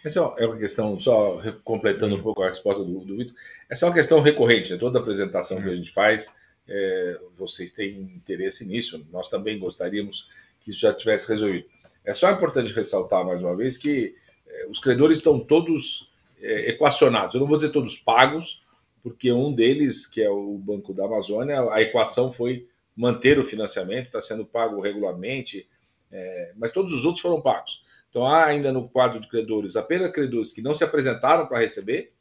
[0.04, 3.34] Essa é uma questão, só completando um pouco a resposta do, do Vitor,
[3.70, 4.76] essa é uma questão recorrente, né?
[4.76, 6.28] toda apresentação que a gente faz,
[6.68, 10.28] é, vocês têm interesse nisso, nós também gostaríamos
[10.60, 11.66] que isso já tivesse resolvido.
[12.04, 14.14] É só importante ressaltar mais uma vez que
[14.46, 18.62] é, os credores estão todos é, equacionados, eu não vou dizer todos pagos,
[19.02, 24.06] porque um deles, que é o Banco da Amazônia, a equação foi manter o financiamento,
[24.06, 25.68] está sendo pago regularmente,
[26.10, 27.82] é, mas todos os outros foram pagos.
[28.08, 32.12] Então, há ainda no quadro de credores apenas credores que não se apresentaram para receber,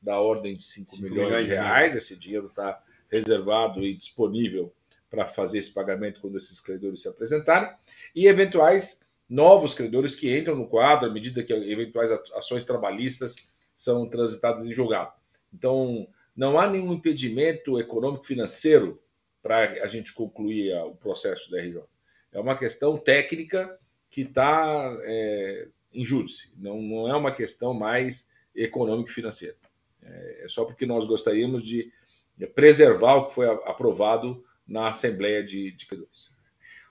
[0.00, 1.96] da ordem de 5 milhões, milhões de reais.
[1.96, 4.72] Esse dinheiro está reservado e disponível
[5.10, 7.70] para fazer esse pagamento quando esses credores se apresentarem,
[8.16, 8.98] e eventuais
[9.28, 13.34] novos credores que entram no quadro à medida que eventuais ações trabalhistas
[13.76, 15.12] são transitadas em julgado.
[15.52, 19.02] Então, não há nenhum impedimento econômico financeiro
[19.42, 21.82] para a gente concluir o processo da RJ.
[22.32, 23.78] é uma questão técnica
[24.10, 29.56] que está é, em júdice, não, não é uma questão mais econômico-financeira.
[30.02, 31.92] É, é só porque nós gostaríamos de
[32.46, 36.30] preservar o que foi aprovado na Assembleia de, de Credores.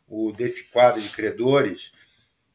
[0.08, 1.92] O, desse quadro de credores,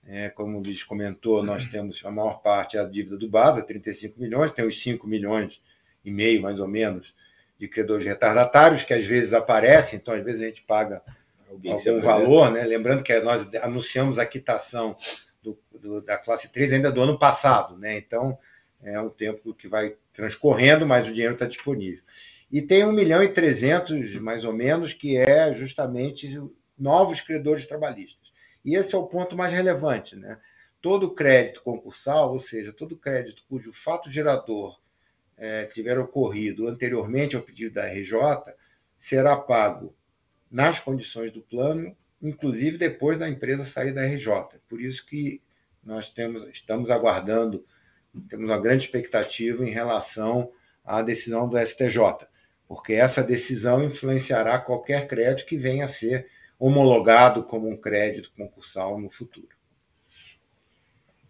[0.07, 4.21] é, como o Luiz comentou, nós temos a maior parte a dívida do BASA, 35
[4.21, 5.61] milhões, tem os 5 milhões
[6.05, 7.15] e meio, mais ou menos,
[7.59, 11.03] de credores retardatários, que às vezes aparecem, então às vezes a gente paga
[11.49, 12.65] Alguém algum valor, né?
[12.65, 14.97] Lembrando que nós anunciamos a quitação
[15.43, 17.97] do, do, da classe 3 ainda do ano passado, né?
[17.97, 18.39] Então
[18.83, 22.03] é um tempo que vai transcorrendo, mas o dinheiro está disponível.
[22.51, 26.41] E tem 1 milhão e 300, mais ou menos, que é justamente
[26.79, 28.31] novos credores trabalhistas.
[28.65, 30.39] E esse é o ponto mais relevante, né?
[30.81, 34.79] Todo crédito concursal, ou seja, todo crédito cujo fato gerador
[35.37, 38.55] é, tiver ocorrido anteriormente ao pedido da RJ,
[38.99, 39.95] será pago
[40.51, 44.59] nas condições do plano, inclusive depois da empresa sair da RJ.
[44.69, 45.43] Por isso que
[45.83, 47.65] nós temos, estamos aguardando,
[48.29, 50.51] temos uma grande expectativa em relação
[50.85, 52.27] à decisão do STJ,
[52.69, 58.99] porque essa decisão influenciará qualquer crédito que venha a ser homologado como um crédito concursal
[58.99, 59.49] no futuro.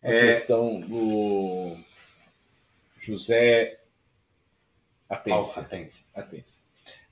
[0.03, 0.35] A é...
[0.35, 1.77] questão do
[3.01, 3.81] José
[5.09, 5.59] Atense.
[5.59, 6.05] Atense.
[6.15, 6.59] Atense.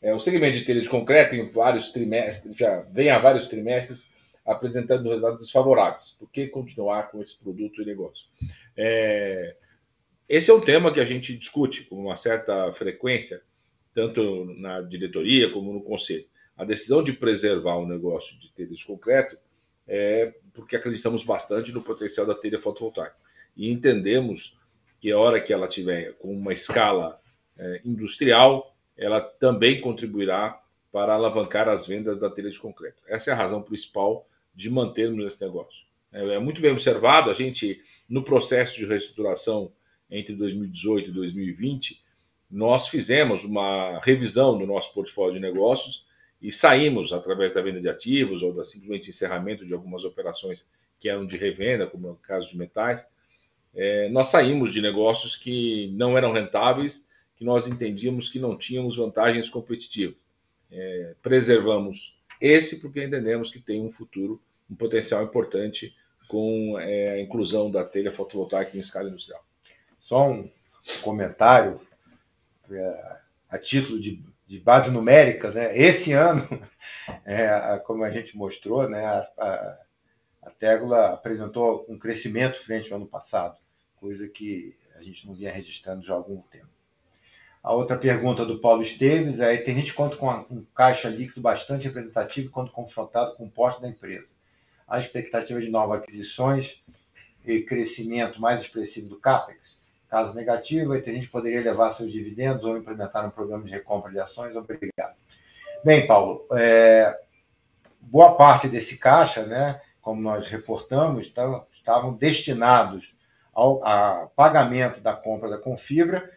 [0.03, 4.05] É, o segmento de telha de concreto, em vários trimestres, já vem há vários trimestres
[4.45, 6.11] apresentando resultados desfavoráveis.
[6.19, 8.27] Por que continuar com esse produto e negócio?
[8.77, 9.57] É,
[10.29, 13.41] esse é um tema que a gente discute com uma certa frequência,
[13.95, 16.27] tanto na diretoria como no conselho.
[16.57, 19.37] A decisão de preservar o negócio de telha de concreto
[19.87, 23.17] é porque acreditamos bastante no potencial da telha fotovoltaica.
[23.57, 24.57] E entendemos
[25.01, 27.21] que a hora que ela tiver com uma escala
[27.57, 33.03] é, industrial, ela também contribuirá para alavancar as vendas da telha de concreto.
[33.09, 35.85] Essa é a razão principal de mantermos esse negócio.
[36.13, 39.73] É, é muito bem observado, a gente, no processo de reestruturação
[40.11, 42.04] entre 2018 e 2020,
[42.51, 46.05] nós fizemos uma revisão do nosso portfólio de negócios
[46.41, 50.69] e saímos, através da venda de ativos ou da simplesmente encerramento de algumas operações
[51.01, 53.05] que eram de revenda, como é o caso de metais,
[53.75, 57.03] é, nós saímos de negócios que não eram rentáveis
[57.37, 60.17] que nós entendíamos que não tínhamos vantagens competitivas.
[60.71, 65.95] É, preservamos esse porque entendemos que tem um futuro, um potencial importante
[66.29, 69.45] com é, a inclusão da telha fotovoltaica em escala industrial.
[70.01, 70.51] Só um
[71.03, 71.81] comentário
[73.49, 75.77] a título de, de, base numérica, né?
[75.77, 76.49] Esse ano,
[77.25, 79.79] é, como a gente mostrou, né, a, a,
[80.45, 83.57] a Tegula apresentou um crescimento frente ao ano passado,
[83.97, 86.69] coisa que a gente não vinha registrando já há algum tempo.
[87.63, 91.85] A outra pergunta do Paulo Esteves é: a gente conta com um caixa líquido bastante
[91.85, 94.27] representativo quando confrontado com o porte da empresa.
[94.87, 96.83] A expectativa de novas aquisições
[97.43, 99.59] e crescimento mais expressivo do CAPEX?
[100.09, 104.21] Caso negativo, a gente poderia levar seus dividendos ou implementar um programa de recompra de
[104.21, 104.55] ações?
[104.55, 105.17] Obrigado.
[105.85, 107.19] Bem, Paulo, é,
[108.01, 111.33] boa parte desse caixa, né, como nós reportamos,
[111.73, 113.15] estavam destinados
[113.53, 116.31] ao a pagamento da compra da Confibra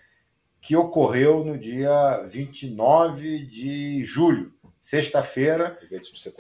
[0.62, 4.54] que ocorreu no dia 29 de julho,
[4.84, 5.80] sexta-feira.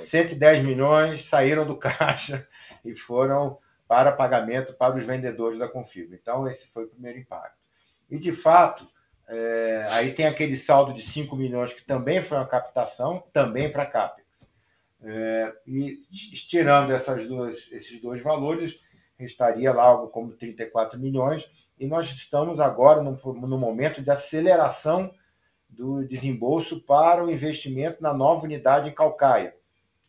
[0.10, 2.46] 110 milhões saíram do caixa
[2.84, 6.15] e foram para pagamento para os vendedores da Confirma.
[6.15, 7.58] Então, esse foi o primeiro impacto.
[8.10, 8.88] E, de fato,
[9.28, 13.84] é, aí tem aquele saldo de 5 milhões que também foi uma captação, também para
[13.84, 14.28] a CAPEX.
[15.04, 18.78] É, e estirando essas duas, esses dois valores,
[19.17, 25.12] restaria lá algo como 34 milhões, e nós estamos agora no, no momento de aceleração
[25.69, 29.54] do desembolso para o investimento na nova unidade em Calcaia,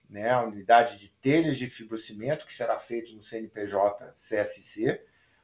[0.09, 0.31] né?
[0.31, 5.01] a unidade de telhas de fibrocimento, que será feito no CNPJ CSC,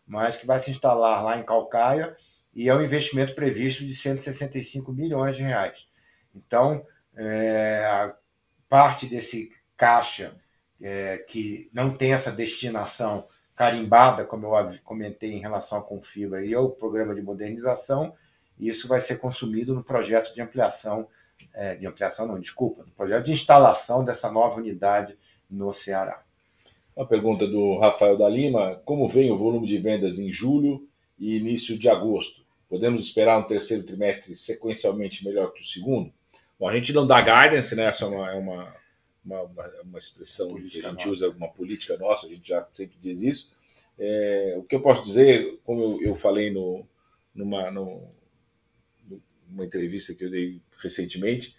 [0.06, 2.16] mas que vai se instalar lá em Calcaia,
[2.54, 5.86] e é um investimento previsto de 165 milhões de reais.
[6.34, 6.86] Então,
[7.16, 8.14] é, a
[8.68, 10.34] parte desse caixa
[10.80, 13.26] é, que não tem essa destinação
[13.56, 18.14] carimbada, como eu comentei em relação à Confibra e ao programa de modernização,
[18.58, 21.08] isso vai ser consumido no projeto de ampliação,
[21.52, 25.16] é, de ampliação não, desculpa, no projeto de instalação dessa nova unidade
[25.50, 26.22] no Ceará.
[26.96, 30.88] Uma pergunta do Rafael da Lima: como vem o volume de vendas em julho
[31.18, 32.44] e início de agosto?
[32.68, 36.12] Podemos esperar um terceiro trimestre sequencialmente melhor que o segundo?
[36.58, 37.86] Bom, a gente não dá guidance, né?
[37.86, 38.74] Essa é uma, é uma
[39.24, 41.26] uma, uma, uma expressão política que a gente nossa.
[41.26, 43.52] usa, uma política nossa, a gente já sempre diz isso.
[43.98, 46.86] É, o que eu posso dizer, como eu, eu falei no,
[47.34, 48.08] numa, no,
[49.48, 51.54] numa entrevista que eu dei recentemente,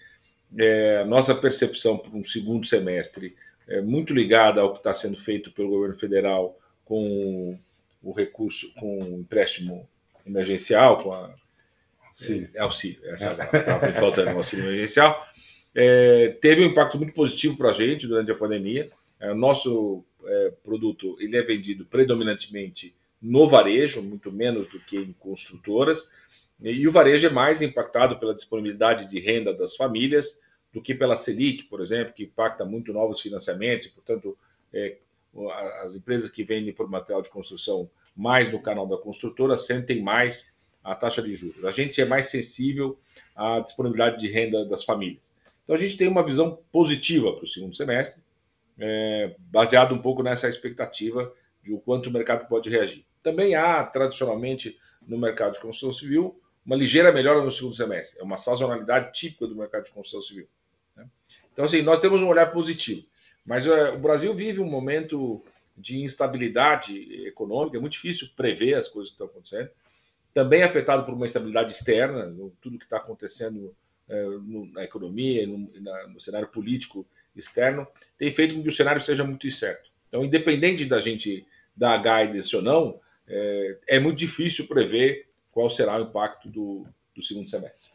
[0.57, 3.35] é, nossa percepção para um segundo semestre
[3.67, 7.57] é, muito ligada ao que está sendo feito pelo governo federal com
[8.03, 9.89] o recurso, com o empréstimo
[10.25, 11.33] emergencial, com a
[12.15, 12.47] Sim.
[12.53, 15.25] É, auxílio, essa estava faltando um auxílio emergencial.
[15.73, 18.89] É, teve um impacto muito positivo para a gente durante a pandemia.
[19.19, 24.97] É, o nosso é, produto ele é vendido predominantemente no varejo, muito menos do que
[24.97, 26.01] em construtoras,
[26.61, 30.39] e o varejo é mais impactado pela disponibilidade de renda das famílias
[30.73, 34.37] do que pela Selic, por exemplo, que impacta muito novos financiamentos, portanto,
[34.73, 34.97] é,
[35.83, 40.45] as empresas que vendem por material de construção mais no canal da construtora sentem mais
[40.83, 41.65] a taxa de juros.
[41.65, 42.97] A gente é mais sensível
[43.35, 45.23] à disponibilidade de renda das famílias.
[45.63, 48.21] Então, a gente tem uma visão positiva para o segundo semestre,
[48.77, 51.33] é, baseado um pouco nessa expectativa
[51.63, 53.03] de o quanto o mercado pode reagir.
[53.23, 54.77] Também há, tradicionalmente,
[55.07, 58.19] no mercado de construção civil, uma ligeira melhora no segundo semestre.
[58.19, 60.47] É uma sazonalidade típica do mercado de construção civil.
[60.95, 61.05] Né?
[61.53, 63.05] Então, assim, nós temos um olhar positivo.
[63.45, 65.43] Mas é, o Brasil vive um momento
[65.77, 69.69] de instabilidade econômica, é muito difícil prever as coisas que estão acontecendo.
[70.33, 73.75] Também afetado por uma instabilidade externa, no, tudo que está acontecendo
[74.09, 77.05] é, no, na economia, no, na, no cenário político
[77.35, 77.87] externo,
[78.17, 79.89] tem feito com que o cenário seja muito incerto.
[80.07, 81.45] Então, independente da gente
[81.75, 85.24] dar guidance ou não, é, é muito difícil prever
[85.55, 86.85] qual será o impacto do,
[87.15, 87.89] do segundo semestre.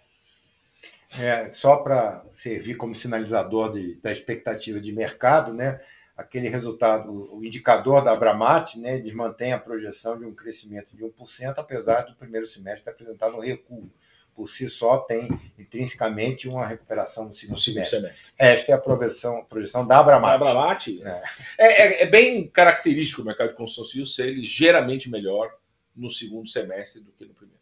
[1.18, 5.78] É, só para servir como sinalizador de, da expectativa de mercado, né?
[6.16, 11.02] aquele resultado, o indicador da Abramat, né, eles mantêm a projeção de um crescimento de
[11.02, 13.90] 1%, apesar do primeiro semestre ter apresentado um recuo.
[14.34, 18.00] Por si só, tem intrinsecamente uma recuperação no segundo, no segundo semestre.
[18.00, 18.32] semestre.
[18.38, 20.34] Esta é a projeção, a projeção da Abramat.
[20.34, 21.22] Abramat é.
[21.58, 22.06] É, é, é.
[22.06, 25.59] bem característico o mercado de construção civil ser ligeiramente melhor
[26.00, 27.60] no segundo semestre do que no primeiro.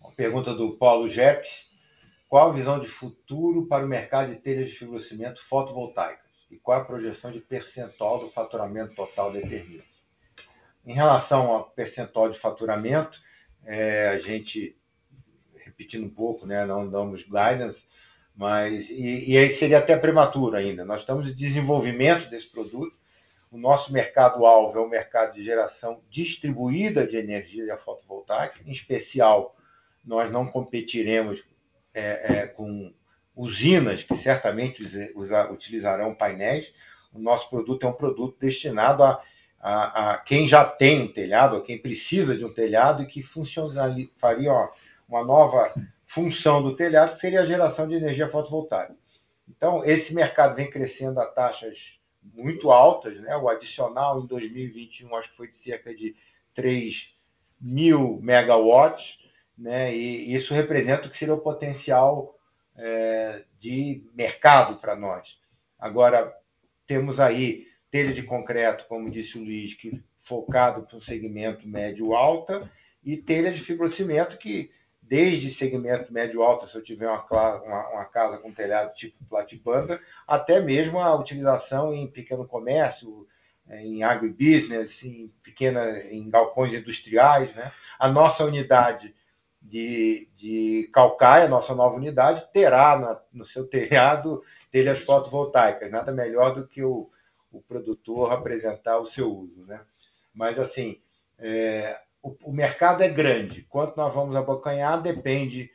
[0.00, 1.70] Uma pergunta do Paulo Jeppes.
[2.28, 6.30] Qual a visão de futuro para o mercado de telhas de fibrocimento fotovoltaicas?
[6.50, 9.88] E qual a projeção de percentual do faturamento total determinado?
[10.84, 13.18] Em relação ao percentual de faturamento,
[13.64, 14.76] é, a gente,
[15.56, 17.86] repetindo um pouco, né, não damos guidance,
[18.34, 20.84] mas e, e aí seria até prematuro ainda.
[20.84, 22.96] Nós estamos em desenvolvimento desse produto.
[23.52, 29.54] O nosso mercado-alvo é o mercado de geração distribuída de energia fotovoltaica, em especial
[30.02, 31.44] nós não competiremos
[31.92, 32.94] é, é, com
[33.36, 34.82] usinas que certamente
[35.50, 36.72] utilizarão painéis.
[37.12, 39.22] O nosso produto é um produto destinado a,
[39.60, 43.22] a, a quem já tem um telhado, a quem precisa de um telhado e que
[44.16, 44.72] faria uma,
[45.06, 45.74] uma nova
[46.06, 48.96] função do telhado, que seria a geração de energia fotovoltaica.
[49.46, 53.36] Então, esse mercado vem crescendo a taxas muito altas, né?
[53.36, 56.14] O adicional em 2021 acho que foi de cerca de
[56.54, 57.12] 3
[57.60, 59.18] mil megawatts,
[59.56, 59.94] né?
[59.94, 62.36] E isso representa o que seria o potencial
[62.76, 65.38] é, de mercado para nós.
[65.78, 66.32] Agora,
[66.86, 72.70] temos aí telha de concreto, como disse o Luiz, que focado para o segmento médio-alta,
[73.04, 74.70] e telha de fibrocimento, que
[75.12, 80.58] desde segmento médio-alta, se eu tiver uma, uma, uma, casa com telhado tipo platibanda, até
[80.58, 83.28] mesmo a utilização em pequeno comércio,
[83.68, 87.70] em agribusiness, em pequena, em galpões industriais, né?
[87.98, 89.14] A nossa unidade
[89.60, 95.90] de, de Calcaia, nossa nova unidade, terá na, no seu telhado telhas fotovoltaicas.
[95.90, 97.10] Nada melhor do que o,
[97.52, 99.66] o produtor apresentar o seu uso.
[99.66, 99.78] Né?
[100.32, 101.02] Mas, assim,
[101.38, 103.62] é, o, o, mercado é grande.
[103.62, 105.70] Quanto nós vamos abocanhar depende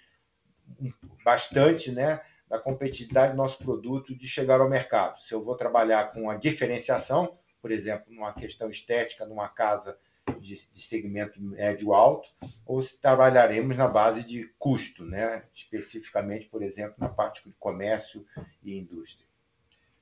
[1.23, 5.19] bastante né, da competitividade do nosso produto de chegar ao mercado.
[5.21, 9.97] Se eu vou trabalhar com a diferenciação, por exemplo, numa questão estética, numa casa
[10.39, 12.27] de, de segmento médio-alto,
[12.65, 15.43] ou se trabalharemos na base de custo, né?
[15.53, 18.25] especificamente, por exemplo, na parte de comércio
[18.63, 19.27] e indústria.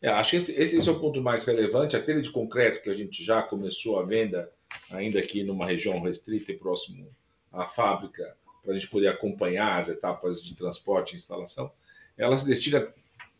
[0.01, 1.95] É, acho que esse, esse é o ponto mais relevante.
[1.95, 4.51] Aquele de concreto que a gente já começou a venda,
[4.91, 7.07] ainda aqui numa região restrita e próximo
[7.51, 11.71] à fábrica, para a gente poder acompanhar as etapas de transporte e instalação,
[12.17, 12.87] ela se destina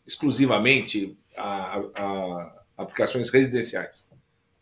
[0.06, 4.06] exclusivamente a, a, aplicações residenciais.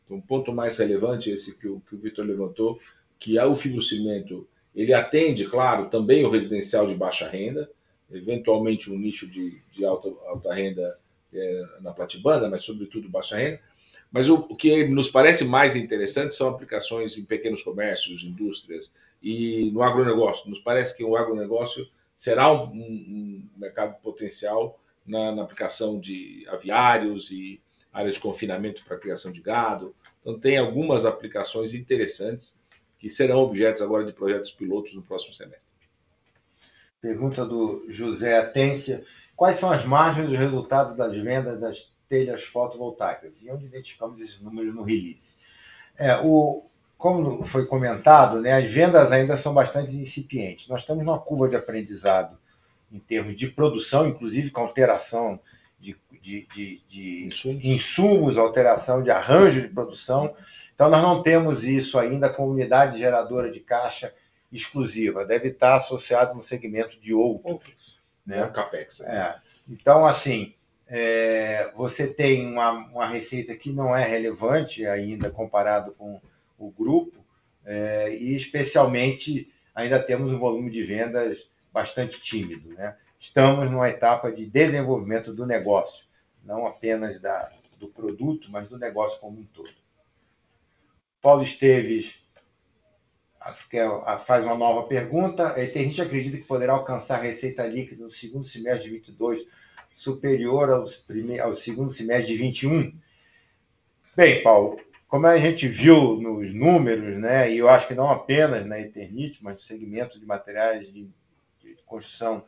[0.05, 2.81] Então, um ponto mais relevante, esse que o, que o Vitor levantou,
[3.19, 7.71] que é o fibrocimento, ele atende, claro, também o residencial de baixa renda,
[8.11, 10.99] eventualmente um nicho de, de alta, alta renda
[11.33, 13.61] é, na platibanda, mas sobretudo baixa renda.
[14.15, 19.73] Mas o, o, que nos parece mais interessante são aplicações em pequenos comércios, indústrias e
[19.73, 20.49] no agronegócio.
[20.49, 21.85] Nos parece que o agronegócio
[22.17, 27.61] será um, um, um mercado potencial na, na aplicação de aviários e
[27.93, 29.93] área de confinamento para criação de gado.
[30.21, 32.55] Então, tem algumas aplicações interessantes
[33.01, 35.59] que serão objetos agora de projetos pilotos no próximo semestre.
[37.01, 39.05] Pergunta do José Atência.
[39.35, 44.41] Quais são as margens dos resultados das vendas das telhas fotovoltaicas, e onde identificamos esses
[44.41, 45.23] números no release.
[45.97, 46.65] É, o,
[46.97, 50.69] como foi comentado, né, as vendas ainda são bastante incipientes.
[50.69, 52.39] Nós estamos numa curva de aprendizado
[52.91, 55.41] em termos de produção, inclusive com alteração
[55.79, 57.65] de, de, de, de insumos.
[57.65, 60.35] insumos, alteração de arranjo de produção.
[60.75, 64.13] Então, nós não temos isso ainda com unidade geradora de caixa
[64.51, 65.25] exclusiva.
[65.25, 68.01] Deve estar associado no segmento de outros.
[68.25, 68.41] Né?
[68.41, 69.01] É CAPEX.
[69.01, 69.17] Né?
[69.17, 69.35] É.
[69.69, 70.55] Então, assim,
[70.87, 76.21] é, você tem uma, uma receita que não é relevante ainda comparado com
[76.59, 77.25] o grupo,
[77.65, 81.39] é, e especialmente ainda temos um volume de vendas
[81.73, 82.69] bastante tímido.
[82.75, 82.97] Né?
[83.19, 86.05] Estamos numa etapa de desenvolvimento do negócio,
[86.45, 89.73] não apenas da, do produto, mas do negócio como um todo.
[91.21, 92.13] Paulo Esteves
[94.27, 95.55] faz uma nova pergunta.
[95.73, 99.47] Gente que acredita que poderá alcançar receita líquida no segundo semestre de 22
[99.95, 101.39] superior aos prime...
[101.39, 102.93] ao segundo semestre de 21?
[104.17, 104.79] Bem, Paulo,
[105.09, 109.43] como a gente viu nos números, né, e eu acho que não apenas na Eternit,
[109.43, 111.09] mas no segmento de materiais de,
[111.61, 112.45] de construção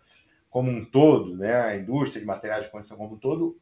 [0.51, 3.59] como um todo, né, a indústria de materiais de construção como um todo,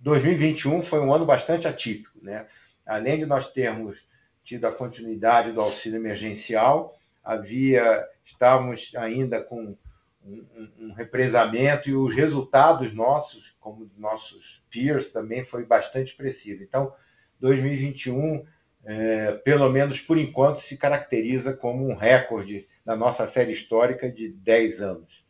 [0.00, 2.18] 2021 foi um ano bastante atípico.
[2.22, 2.46] Né?
[2.86, 3.98] Além de nós termos
[4.44, 9.76] tido a continuidade do auxílio emergencial, havia estávamos ainda com
[10.24, 16.62] um, um, represamento e os resultados nossos, como nossos peers, também foi bastante expressivo.
[16.62, 16.92] Então,
[17.40, 18.44] 2021,
[18.84, 24.28] é, pelo menos por enquanto, se caracteriza como um recorde da nossa série histórica de
[24.28, 25.24] 10 anos.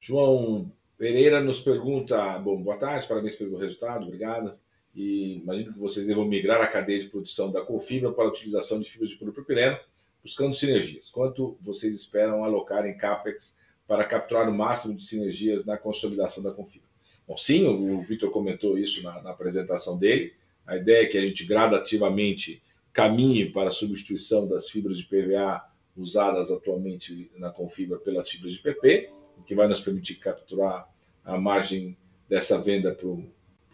[0.00, 4.58] João Pereira nos pergunta: bom, boa tarde, parabéns pelo resultado, obrigado.
[4.94, 8.78] E imagino que vocês devam migrar a cadeia de produção da Confibra para a utilização
[8.78, 9.78] de fibras de polipropileno
[10.22, 11.10] buscando sinergias.
[11.10, 13.54] Quanto vocês esperam alocar em CAPEX
[13.86, 16.88] para capturar o máximo de sinergias na consolidação da Confibra?
[17.26, 20.34] Bom, sim, o Vitor comentou isso na, na, apresentação dele.
[20.66, 22.62] A ideia é que a gente gradativamente
[22.92, 25.62] caminhe para a substituição das fibras de PVA
[25.96, 30.88] usadas atualmente na Confibra pelas fibras de PP, o que vai nos permitir capturar
[31.24, 31.96] a margem
[32.28, 33.30] dessa venda para o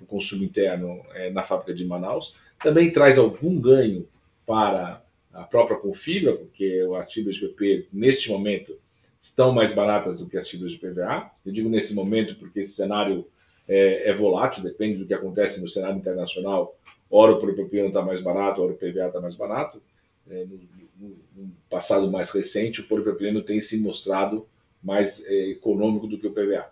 [0.07, 2.37] consumo interno é, na fábrica de Manaus.
[2.63, 4.09] Também traz algum ganho
[4.47, 8.79] para a própria Confibra, porque as fibras de PP, neste momento,
[9.20, 11.31] estão mais baratas do que as fibras de PVA.
[11.45, 13.26] Eu digo nesse momento porque esse cenário
[13.66, 16.76] é, é volátil, depende do que acontece no cenário internacional.
[17.11, 19.83] Ora o polipropileno está mais barato, ora o PVA está mais barato.
[20.31, 20.59] É, no,
[20.99, 24.47] no, no, passado mais recente, o polipropileno tem se mostrado
[24.83, 26.70] mais é, econômico do que o PVA.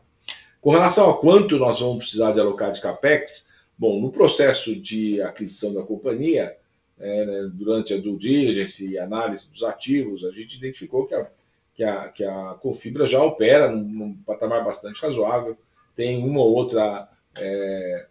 [0.61, 3.45] Com relação a quanto nós vamos precisar de alocar de CAPEX,
[3.79, 6.57] bom, no processo de aquisição da companhia,
[6.99, 11.31] é, né, durante a due diligence e análise dos ativos, a gente identificou que a,
[11.75, 15.57] que a, que a Confibra já opera num, num patamar bastante razoável,
[15.95, 18.07] tem uma ou outra é,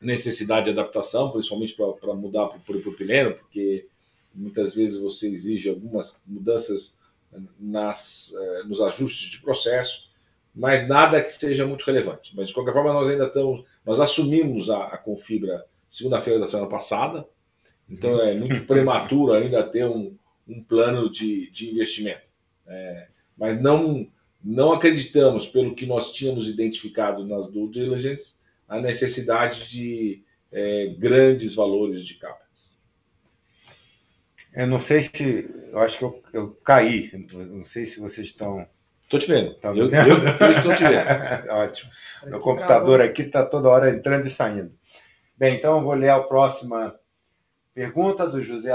[0.00, 3.86] necessidade de adaptação, principalmente para mudar para o polipropileno, porque
[4.34, 6.94] muitas vezes você exige algumas mudanças
[7.58, 10.08] nas, é, nos ajustes de processo,
[10.54, 12.32] mas nada que seja muito relevante.
[12.36, 16.68] Mas, de qualquer forma, nós ainda estamos, nós assumimos a, a Confibra segunda-feira da semana
[16.68, 17.26] passada,
[17.88, 20.16] então é muito prematuro ainda ter um,
[20.48, 22.22] um plano de, de investimento.
[22.66, 24.06] É, mas não,
[24.42, 28.34] não acreditamos, pelo que nós tínhamos identificado nas due diligence,
[28.68, 30.22] a necessidade de
[30.52, 32.44] é, grandes valores de capex.
[34.54, 35.50] Eu não sei se.
[35.72, 37.10] Eu acho que eu, eu caí.
[37.32, 38.66] Não sei se vocês estão.
[39.02, 39.54] Estou te vendo.
[39.54, 40.06] Tá eu, eu,
[40.40, 41.50] eu, estou te vendo.
[41.50, 41.90] Ótimo.
[42.24, 44.72] Meu computador aqui está toda hora entrando e saindo.
[45.36, 46.94] Bem, então eu vou ler a próxima
[47.74, 48.70] Pergunta do José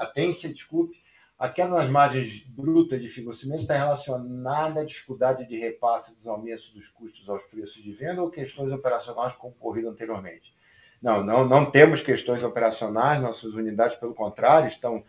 [0.00, 1.00] Atência, desculpe.
[1.38, 6.68] A queda nas margens brutas de financiamento está relacionada à dificuldade de repasse dos aumentos
[6.72, 10.52] dos custos aos preços de venda ou questões operacionais como ocorrido anteriormente?
[11.00, 15.04] Não, não, não temos questões operacionais, nossas unidades, pelo contrário, estão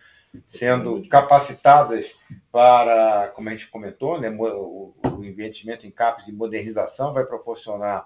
[0.50, 2.06] sendo capacitadas
[2.52, 8.06] para, como a gente comentou, né, o, o investimento em CAPES de modernização vai proporcionar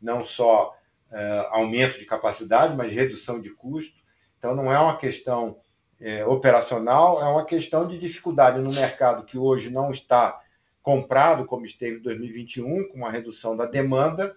[0.00, 0.76] não só
[1.10, 4.01] uh, aumento de capacidade, mas redução de custo
[4.42, 5.56] então, não é uma questão
[6.00, 10.42] é, operacional, é uma questão de dificuldade no mercado que hoje não está
[10.82, 14.34] comprado, como esteve em 2021, com uma redução da demanda,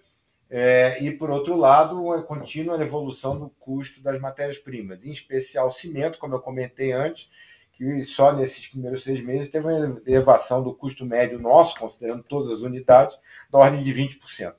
[0.48, 6.20] é, e, por outro lado, a contínua evolução do custo das matérias-primas, em especial cimento,
[6.20, 7.28] como eu comentei antes,
[7.72, 12.52] que só nesses primeiros seis meses teve uma elevação do custo médio nosso, considerando todas
[12.52, 13.18] as unidades,
[13.50, 14.54] da ordem de 20%.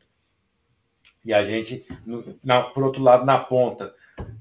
[1.24, 1.86] E a gente,
[2.44, 3.96] na, por outro lado, na ponta,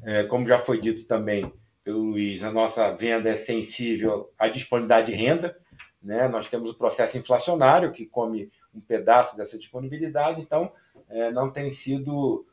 [0.04, 1.52] é, como já foi dito também
[1.82, 5.56] pelo Luiz, a nossa venda é sensível à disponibilidade de renda.
[6.02, 6.26] Né?
[6.28, 10.72] Nós temos o processo inflacionário, que come um pedaço dessa disponibilidade, então
[11.08, 12.46] é, não tem sido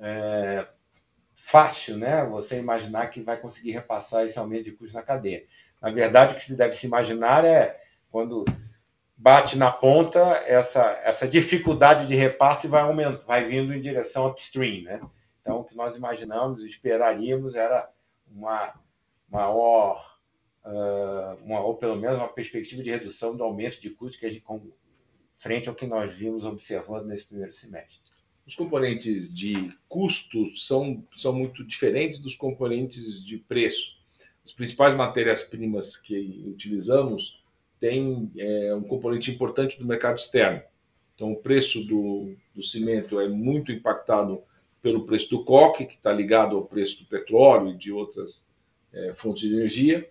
[0.00, 0.66] é,
[1.46, 5.44] fácil né, você imaginar que vai conseguir repassar esse aumento de custo na cadeia.
[5.80, 8.44] Na verdade, o que se deve se imaginar é quando
[9.16, 14.82] bate na ponta, essa, essa dificuldade de repasse vai, aumentando, vai vindo em direção upstream.
[14.84, 15.00] Né?
[15.40, 17.90] Então, o que nós imaginamos, esperaríamos, era
[18.30, 18.74] uma
[19.28, 20.18] maior,
[21.44, 24.44] uma, ou pelo menos uma perspectiva de redução do aumento de custos que a gente,
[25.38, 27.98] frente ao que nós vimos observando nesse primeiro semestre.
[28.46, 33.96] Os componentes de custo são, são muito diferentes dos componentes de preço.
[34.44, 37.40] As principais matérias-primas que utilizamos
[37.78, 40.62] têm é, um componente importante do mercado externo.
[41.14, 44.42] Então, o preço do, do cimento é muito impactado
[44.82, 48.44] pelo preço do coque, que está ligado ao preço do petróleo e de outras
[48.92, 50.08] é, fontes de energia.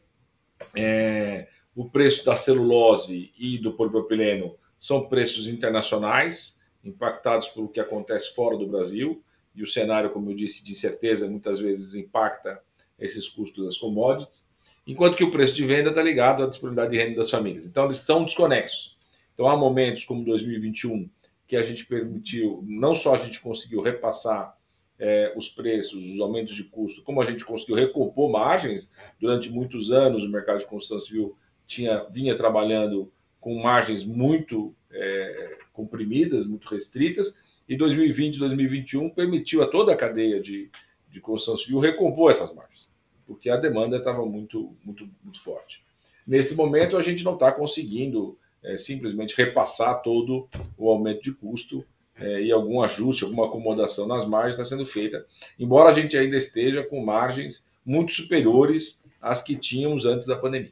[0.76, 8.34] É, o preço da celulose e do polipropileno são preços internacionais, impactados pelo que acontece
[8.34, 9.24] fora do Brasil,
[9.55, 12.61] e o cenário, como eu disse, de incerteza muitas vezes impacta
[12.97, 14.45] esses custos das commodities,
[14.86, 17.65] enquanto que o preço de venda está ligado à disponibilidade de renda das famílias.
[17.65, 18.97] Então, eles são desconexos.
[19.34, 21.09] Então, há momentos como 2021
[21.47, 24.55] que a gente permitiu, não só a gente conseguiu repassar
[25.00, 28.89] é, os preços, os aumentos de custo, como a gente conseguiu recompor margens.
[29.20, 35.58] Durante muitos anos, o mercado de construção civil tinha, vinha trabalhando com margens muito é,
[35.72, 37.34] comprimidas, muito restritas,
[37.68, 40.70] e 2020 e 2021 permitiu a toda a cadeia de,
[41.10, 42.89] de construção civil recompor essas margens,
[43.26, 45.82] porque a demanda estava muito, muito, muito forte.
[46.26, 51.86] Nesse momento, a gente não está conseguindo é, simplesmente repassar todo o aumento de custo
[52.20, 55.26] é, e algum ajuste, alguma acomodação nas margens está sendo feita,
[55.57, 60.72] embora a gente ainda esteja com margens muito superiores às que tínhamos antes da pandemia.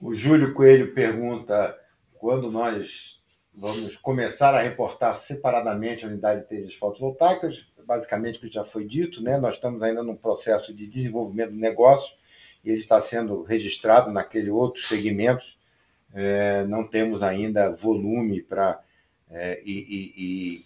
[0.00, 1.76] O Júlio Coelho pergunta
[2.18, 3.16] quando nós
[3.54, 8.84] vamos começar a reportar separadamente a unidade de telhas fotovoltaicas, basicamente o que já foi
[8.84, 9.38] dito, né?
[9.38, 12.12] nós estamos ainda num processo de desenvolvimento do negócio
[12.64, 15.44] e ele está sendo registrado naquele outro segmento.
[16.12, 18.80] É, não temos ainda volume para
[19.30, 20.64] é, e, e, e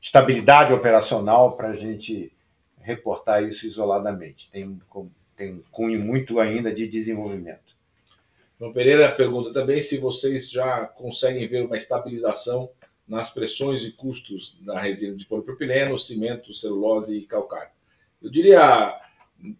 [0.00, 2.32] estabilidade operacional para a gente
[2.80, 4.50] reportar isso isoladamente.
[4.50, 4.78] Tem,
[5.36, 7.72] tem um cunho muito ainda de desenvolvimento.
[8.58, 12.70] João Pereira pergunta também se vocês já conseguem ver uma estabilização
[13.08, 17.70] nas pressões e custos da resina de polipropileno, cimento, celulose e calcário.
[18.22, 19.00] Eu diria,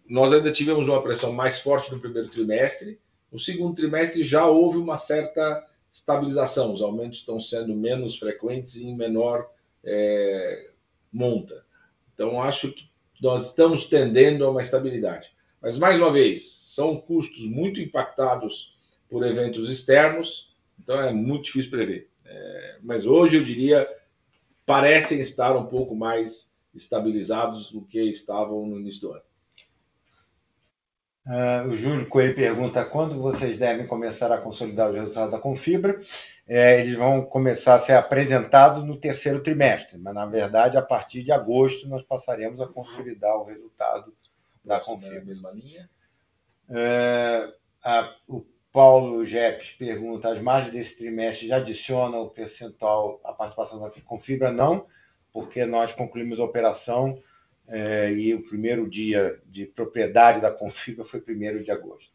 [0.07, 2.97] nós ainda tivemos uma pressão mais forte no primeiro trimestre.
[3.31, 8.83] No segundo trimestre já houve uma certa estabilização, os aumentos estão sendo menos frequentes e
[8.83, 9.49] em menor
[9.83, 10.71] é,
[11.11, 11.63] monta.
[12.13, 12.89] Então, acho que
[13.21, 15.31] nós estamos tendendo a uma estabilidade.
[15.61, 18.75] Mas, mais uma vez, são custos muito impactados
[19.09, 22.09] por eventos externos, então é muito difícil prever.
[22.25, 23.87] É, mas hoje eu diria
[24.65, 29.21] parecem estar um pouco mais estabilizados do que estavam no início do ano.
[31.25, 36.01] Uh, o Júlio Coelho pergunta quando vocês devem começar a consolidar os resultados da Confibra.
[36.45, 41.23] É, eles vão começar a ser apresentados no terceiro trimestre, mas na verdade a partir
[41.23, 44.13] de agosto nós passaremos a consolidar o resultado
[44.65, 45.23] da Confibra.
[45.23, 45.89] Mesma linha.
[46.69, 53.31] É, a, o Paulo Jeppes pergunta: as margens desse trimestre já adicionam o percentual, a
[53.31, 54.51] participação da Confibra?
[54.51, 54.85] Não,
[55.31, 57.17] porque nós concluímos a operação
[57.67, 62.11] é, e o primeiro dia de propriedade da Confibra foi 1 de agosto.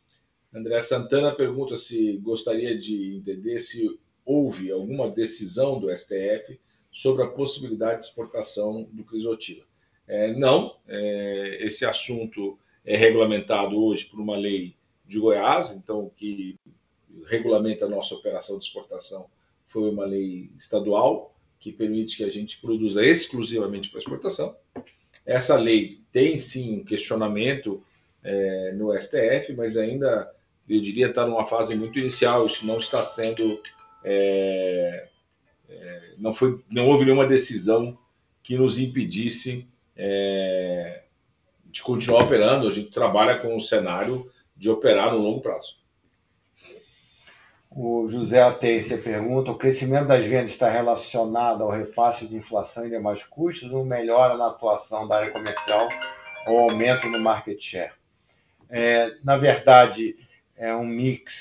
[0.52, 6.58] André Santana pergunta se gostaria de entender se houve alguma decisão do STF
[6.90, 9.64] sobre a possibilidade de exportação do crisotila.
[10.06, 14.74] É, não, é, esse assunto é regulamentado hoje por uma lei
[15.06, 16.58] de Goiás, então que
[17.26, 19.26] regulamenta a nossa operação de exportação
[19.68, 24.56] foi uma lei estadual que permite que a gente produza exclusivamente para exportação.
[25.28, 27.84] Essa lei tem sim questionamento
[28.24, 30.32] é, no STF, mas ainda
[30.66, 32.46] eu diria está numa fase muito inicial.
[32.46, 33.60] Isso não está sendo,
[34.02, 35.06] é,
[35.68, 37.98] é, não foi, não houve nenhuma decisão
[38.42, 41.02] que nos impedisse é,
[41.66, 42.66] de continuar operando.
[42.66, 45.76] A gente trabalha com o cenário de operar no longo prazo.
[47.70, 52.90] O José Ateice pergunta: o crescimento das vendas está relacionado ao repasse de inflação e
[52.90, 55.88] demais custos ou melhora na atuação da área comercial
[56.46, 57.92] ou aumento no market share?
[58.70, 60.16] É, na verdade,
[60.56, 61.34] é um mix.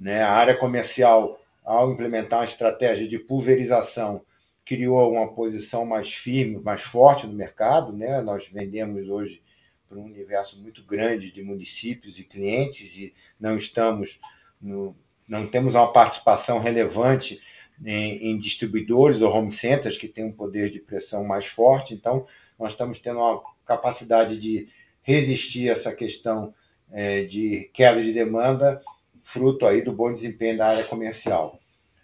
[0.00, 0.22] Né?
[0.22, 4.24] A área comercial, ao implementar uma estratégia de pulverização,
[4.64, 7.92] criou uma posição mais firme, mais forte no mercado.
[7.92, 8.20] Né?
[8.20, 9.42] Nós vendemos hoje
[9.88, 14.18] para um universo muito grande de municípios e clientes e não estamos
[14.60, 14.96] no,
[15.26, 17.40] não temos uma participação relevante
[17.84, 21.94] em, em distribuidores ou home centers que têm um poder de pressão mais forte.
[21.94, 22.26] Então,
[22.58, 24.68] nós estamos tendo uma capacidade de
[25.02, 26.54] resistir a essa questão
[26.90, 28.80] é, de queda de demanda,
[29.24, 31.58] fruto aí do bom desempenho da área comercial.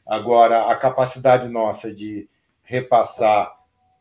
[0.07, 2.29] Agora, a capacidade nossa de
[2.62, 3.55] repassar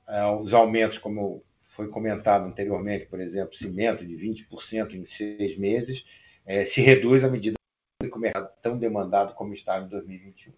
[0.08, 1.44] é, os aumentos, como
[1.76, 6.04] foi comentado anteriormente, por exemplo, cimento de 20% em seis meses,
[6.46, 7.57] é, se reduz à medida
[8.00, 10.54] que o mercado tão demandado como está em 2021.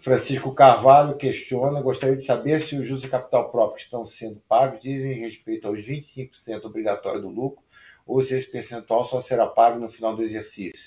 [0.00, 4.82] Francisco Carvalho questiona, gostaria de saber se os juros de capital próprio estão sendo pagos
[4.82, 7.62] dizem respeito aos 25% obrigatório do lucro
[8.04, 10.80] ou se esse percentual só será pago no final do exercício,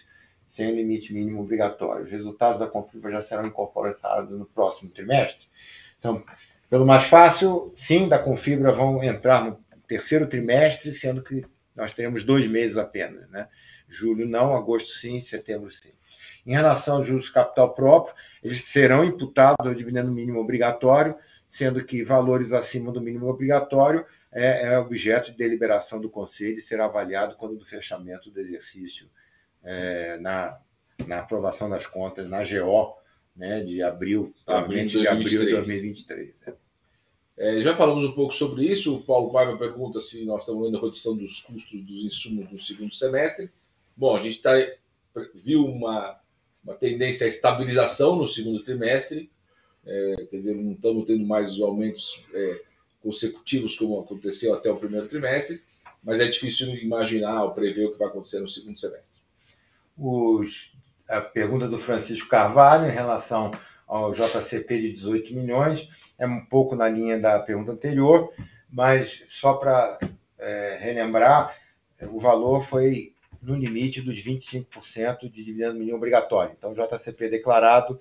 [0.51, 2.03] sem limite mínimo obrigatório.
[2.03, 5.47] Os resultados da Confibra já serão incorporados no próximo trimestre?
[5.99, 6.21] Então,
[6.69, 9.57] pelo mais fácil, sim, da Confibra vão entrar no
[9.87, 13.47] terceiro trimestre, sendo que nós teremos dois meses apenas, né?
[13.93, 15.91] Julho não, agosto sim, setembro sim.
[16.45, 18.13] Em relação aos juros capital próprio,
[18.43, 21.15] eles serão imputados ao dividendo mínimo obrigatório,
[21.47, 26.61] sendo que valores acima do mínimo obrigatório é, é objeto de deliberação do Conselho e
[26.61, 29.07] será avaliado quando do fechamento do exercício
[29.63, 30.57] é, na,
[31.07, 32.97] na aprovação das contas na GO
[33.35, 36.35] né, de abril, abril de abril de 2023.
[36.47, 36.53] É.
[37.35, 38.95] É, já falamos um pouco sobre isso.
[38.95, 42.61] O Paulo Paiva pergunta se nós estamos vendo a redução dos custos dos insumos no
[42.61, 43.49] segundo semestre.
[43.95, 44.51] Bom, a gente tá,
[45.35, 46.19] viu uma
[46.63, 49.29] uma tendência à estabilização no segundo trimestre,
[49.85, 52.61] é, quer dizer, não estamos tendo mais aumentos é,
[53.01, 55.61] consecutivos como aconteceu até o primeiro trimestre,
[56.01, 59.05] mas é difícil imaginar ou prever o que vai acontecer no segundo semestre.
[59.97, 60.71] Os,
[61.07, 63.51] a pergunta do Francisco Carvalho em relação
[63.85, 65.87] ao JCP de 18 milhões
[66.17, 68.33] é um pouco na linha da pergunta anterior,
[68.69, 69.99] mas só para
[70.39, 71.57] é, relembrar,
[72.01, 73.12] o valor foi
[73.43, 76.55] no limite dos 25% de dividendo mínimo obrigatório.
[76.57, 77.99] Então, o JCP declarado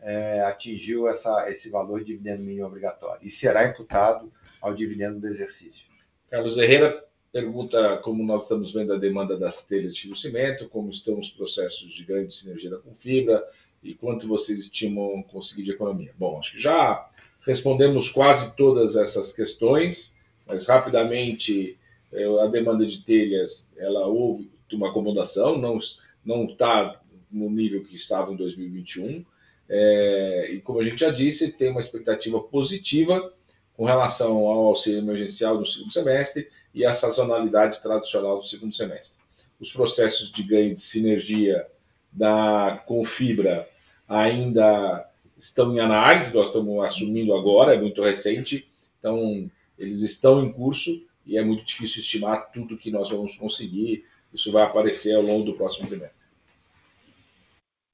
[0.00, 5.28] é, atingiu essa, esse valor de dividendo mínimo obrigatório e será imputado ao dividendo do
[5.28, 5.84] exercício.
[6.30, 11.18] Carlos Herrera pergunta como nós estamos vendo a demanda das telhas de cimento, como estão
[11.18, 13.44] os processos de grande sinergia da Confibra
[13.82, 16.12] e quanto vocês estimam conseguir de economia.
[16.16, 17.10] Bom, acho que já
[17.44, 20.14] respondemos quase todas essas questões,
[20.46, 21.76] mas rapidamente
[22.12, 25.78] é, a demanda de telhas ela houve de uma acomodação, não
[26.24, 27.00] não está
[27.30, 29.24] no nível que estava em 2021.
[29.68, 33.32] É, e como a gente já disse, tem uma expectativa positiva
[33.76, 39.12] com relação ao auxílio emergencial do segundo semestre e à sazonalidade tradicional do segundo semestre.
[39.60, 41.66] Os processos de ganho de sinergia
[42.12, 43.68] da Confibra
[44.08, 45.08] ainda
[45.38, 48.66] estão em análise, nós estamos assumindo agora, é muito recente,
[48.98, 54.04] então eles estão em curso e é muito difícil estimar tudo que nós vamos conseguir
[54.34, 56.16] isso vai aparecer ao longo do próximo trimestre.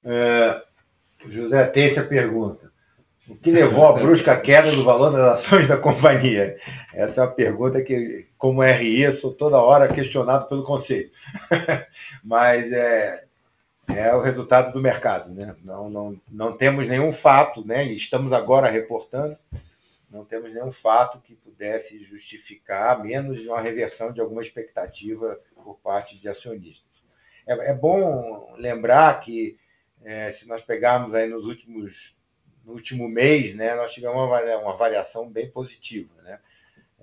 [0.05, 0.63] É,
[1.29, 2.71] José Tência pergunta:
[3.29, 6.57] o que levou à brusca queda do valor das ações da companhia?
[6.93, 11.11] Essa é uma pergunta que, como RI, sou toda hora questionado pelo conselho.
[12.25, 13.25] Mas é,
[13.89, 15.33] é o resultado do mercado.
[15.33, 15.55] Né?
[15.63, 17.85] Não, não, não temos nenhum fato, né?
[17.85, 19.37] estamos agora reportando,
[20.11, 25.79] não temos nenhum fato que pudesse justificar, menos de uma reversão de alguma expectativa por
[25.79, 26.91] parte de acionistas.
[27.47, 29.57] É, é bom lembrar que,
[30.03, 32.17] é, se nós pegarmos aí nos últimos,
[32.65, 36.41] no último mês, né, nós tivemos uma, uma variação bem positiva né,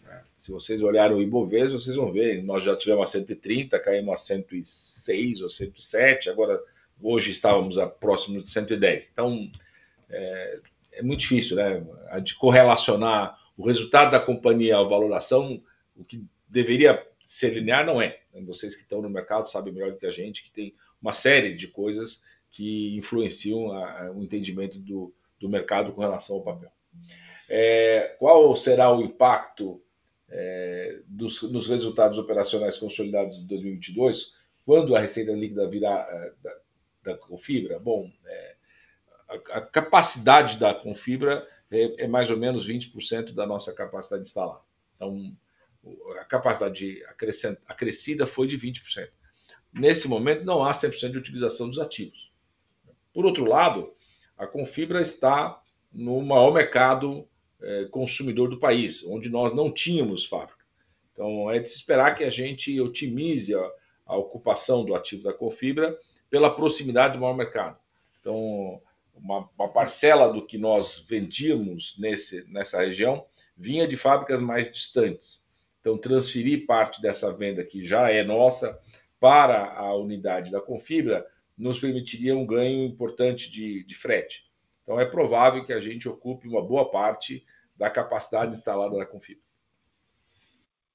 [0.47, 4.17] se vocês olharem o Ibovespa, vocês vão ver, nós já tivemos a 130, caímos a
[4.17, 6.57] 106 ou 107, agora
[7.01, 9.09] hoje estávamos a próximo de 110.
[9.11, 9.51] Então,
[10.09, 10.59] é,
[10.93, 11.83] é muito difícil, né?
[12.09, 15.61] A de correlacionar o resultado da companhia à valoração,
[15.97, 18.19] o que deveria ser linear não é.
[18.45, 21.55] Vocês que estão no mercado sabem melhor do que a gente que tem uma série
[21.55, 22.21] de coisas
[22.51, 26.71] que influenciam a, a, o entendimento do, do mercado com relação ao papel.
[27.49, 29.81] É, qual será o impacto
[30.29, 34.33] é, dos, dos, resultados operacionais consolidados de 2022
[34.65, 36.57] quando a receita líquida virar é, da,
[37.03, 37.79] da Confibra?
[37.79, 38.55] Bom, é,
[39.29, 44.29] a, a, capacidade da Confibra é, é mais ou menos 20% da nossa capacidade de
[44.29, 44.61] instalar.
[44.95, 45.31] Então,
[46.19, 47.03] a capacidade
[47.67, 49.09] acrescida foi de 20%.
[49.73, 52.31] Nesse momento, não há 100% de utilização dos ativos.
[53.13, 53.93] Por outro lado,
[54.37, 55.61] a Confibra está
[55.91, 57.27] no maior mercado
[57.61, 60.63] é, consumidor do país, onde nós não tínhamos fábrica.
[61.11, 63.71] Então, é de se esperar que a gente otimize a,
[64.05, 65.97] a ocupação do ativo da Confibra
[66.29, 67.77] pela proximidade do maior mercado.
[68.19, 68.81] Então,
[69.15, 73.25] uma, uma parcela do que nós vendíamos nesse, nessa região
[73.57, 75.43] vinha de fábricas mais distantes.
[75.87, 78.77] Então, transferir parte dessa venda que já é nossa
[79.21, 81.25] para a unidade da Confibra
[81.57, 84.43] nos permitiria um ganho importante de, de frete.
[84.83, 87.45] Então, é provável que a gente ocupe uma boa parte
[87.77, 89.41] da capacidade instalada da Confibra.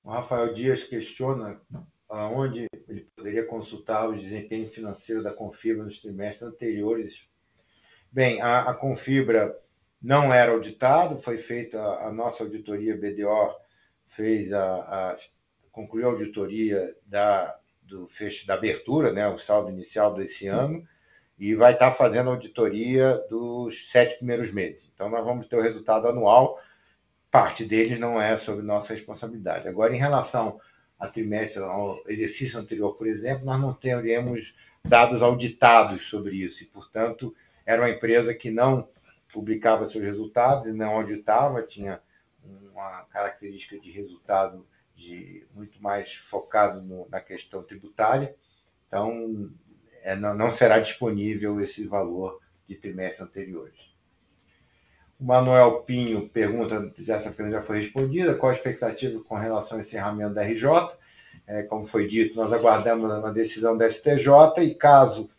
[0.05, 1.59] O Rafael Dias questiona
[2.07, 7.15] aonde ele poderia consultar o desempenho financeiro da Confibra nos trimestres anteriores.
[8.13, 9.59] Bem, a, a Confibra
[10.03, 13.62] não era auditado, foi feita a, a nossa auditoria BDO
[14.17, 15.17] fez a, a
[15.71, 20.87] concluiu a auditoria da do fecho da abertura, né, o saldo inicial desse ano,
[21.39, 24.89] e vai estar fazendo a auditoria dos sete primeiros meses.
[24.95, 26.59] Então, nós vamos ter o resultado anual,
[27.31, 29.69] parte deles não é sob nossa responsabilidade.
[29.69, 30.59] Agora, em relação
[30.99, 34.55] a trimestre, ao exercício anterior, por exemplo, nós não teremos
[34.85, 37.35] dados auditados sobre isso, e, portanto,
[37.67, 38.89] era uma empresa que não
[39.33, 42.01] publicava seus resultados e não auditava, tinha
[42.45, 44.67] uma característica de resultado
[44.97, 48.35] de muito mais focado no, na questão tributária.
[48.87, 49.51] Então,
[50.03, 53.79] é, não, não, será disponível esse valor de trimestres anteriores.
[55.19, 59.83] O Manuel Pinho pergunta, essa pergunta já foi respondida, qual a expectativa com relação ao
[59.83, 60.67] encerramento da RJ?
[61.47, 65.31] É, como foi dito, nós aguardamos uma decisão da STJ e caso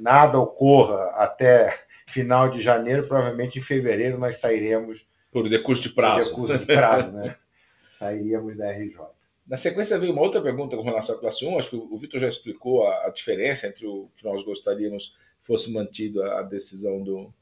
[0.00, 6.30] nada ocorra até final de janeiro, provavelmente em fevereiro nós sairemos por decurso de prazo.
[6.30, 7.36] Por decurso de prazo, né?
[7.98, 8.98] Sairíamos da RJ.
[9.46, 11.58] Na sequência veio uma outra pergunta com relação à classe 1.
[11.58, 15.14] Acho que o Vitor já explicou a, a, diferença entre o que nós gostaríamos
[15.44, 17.32] fosse mantido a, a decisão do,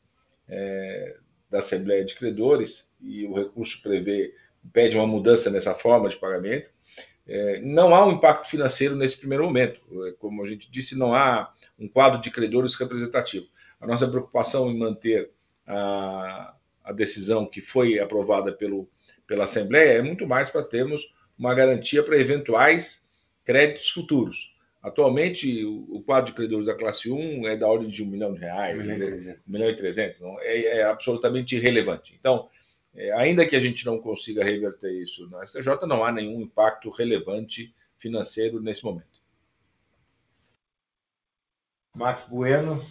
[0.48, 1.16] é,
[1.50, 4.34] da Assembleia de Credores e o recurso prevê
[4.72, 6.68] pede uma mudança nessa forma de pagamento.
[7.26, 9.80] É, não há um impacto financeiro nesse primeiro momento.
[10.06, 13.46] É, como a gente disse, não há um quadro de credores representativo.
[13.80, 15.30] A nossa preocupação em manter
[15.66, 16.54] a,
[16.84, 18.88] a decisão que foi aprovada pelo,
[19.26, 21.02] pela Assembleia é muito mais para termos
[21.38, 23.02] uma garantia para eventuais
[23.44, 24.54] créditos futuros.
[24.82, 28.40] Atualmente, o, quadro de credores da classe 1 é da ordem de um milhão de
[28.40, 32.14] reais, um milhão, e trezentos, não, é, é, absolutamente irrelevante.
[32.20, 32.50] Então,
[32.94, 36.90] é, ainda que a gente não consiga reverter isso na STJ, não há nenhum impacto
[36.90, 39.14] relevante financeiro nesse momento.
[41.96, 42.84] Max Bueno,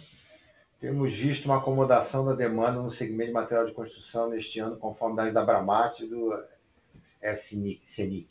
[0.84, 5.16] temos visto uma acomodação da demanda no segmento de material de construção neste ano, conforme
[5.16, 6.38] dados da Bramate e do
[7.96, 8.28] SENIC.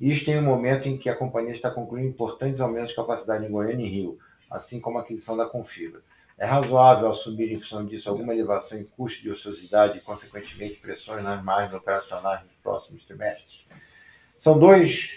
[0.00, 3.50] Isto em um momento em que a companhia está concluindo importantes aumentos de capacidade em
[3.50, 4.16] Goiânia e Rio,
[4.48, 6.00] assim como a aquisição da Confibra.
[6.38, 11.24] É razoável assumir em função disso alguma elevação em custo de ociosidade e, consequentemente, pressões
[11.24, 13.66] nas margens operacionais nos próximos trimestres?
[14.38, 15.10] São dois,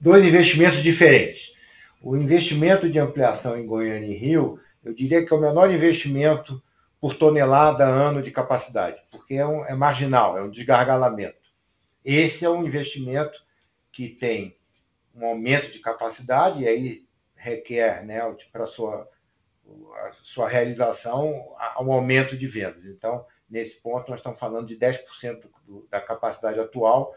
[0.00, 1.52] dois investimentos diferentes.
[2.00, 6.62] O investimento de ampliação em Goiânia e Rio eu diria que é o menor investimento
[7.00, 11.38] por tonelada ano de capacidade, porque é, um, é marginal, é um desgargalamento.
[12.04, 13.38] Esse é um investimento
[13.92, 14.56] que tem
[15.14, 18.20] um aumento de capacidade e aí requer, né,
[18.52, 19.08] para sua,
[19.66, 22.84] a sua realização, um aumento de vendas.
[22.84, 27.14] Então, nesse ponto, nós estamos falando de 10% do, da capacidade atual,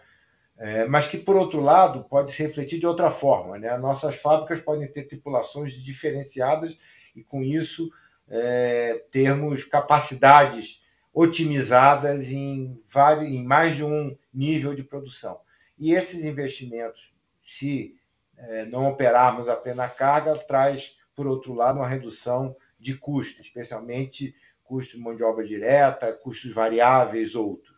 [0.57, 3.57] é, mas que, por outro lado, pode se refletir de outra forma.
[3.57, 3.76] Né?
[3.78, 6.78] Nossas fábricas podem ter tripulações diferenciadas
[7.16, 7.91] e, com isso,
[8.30, 10.82] é, termos capacidades
[11.14, 15.39] otimizadas em, vários, em mais de um nível de produção.
[15.78, 17.14] E esses investimentos,
[17.57, 17.95] se
[18.38, 24.36] é, não operarmos a plena carga, traz, por outro lado, uma redução de custos, especialmente
[24.64, 27.74] custos de mão de obra direta, custos variáveis, outros.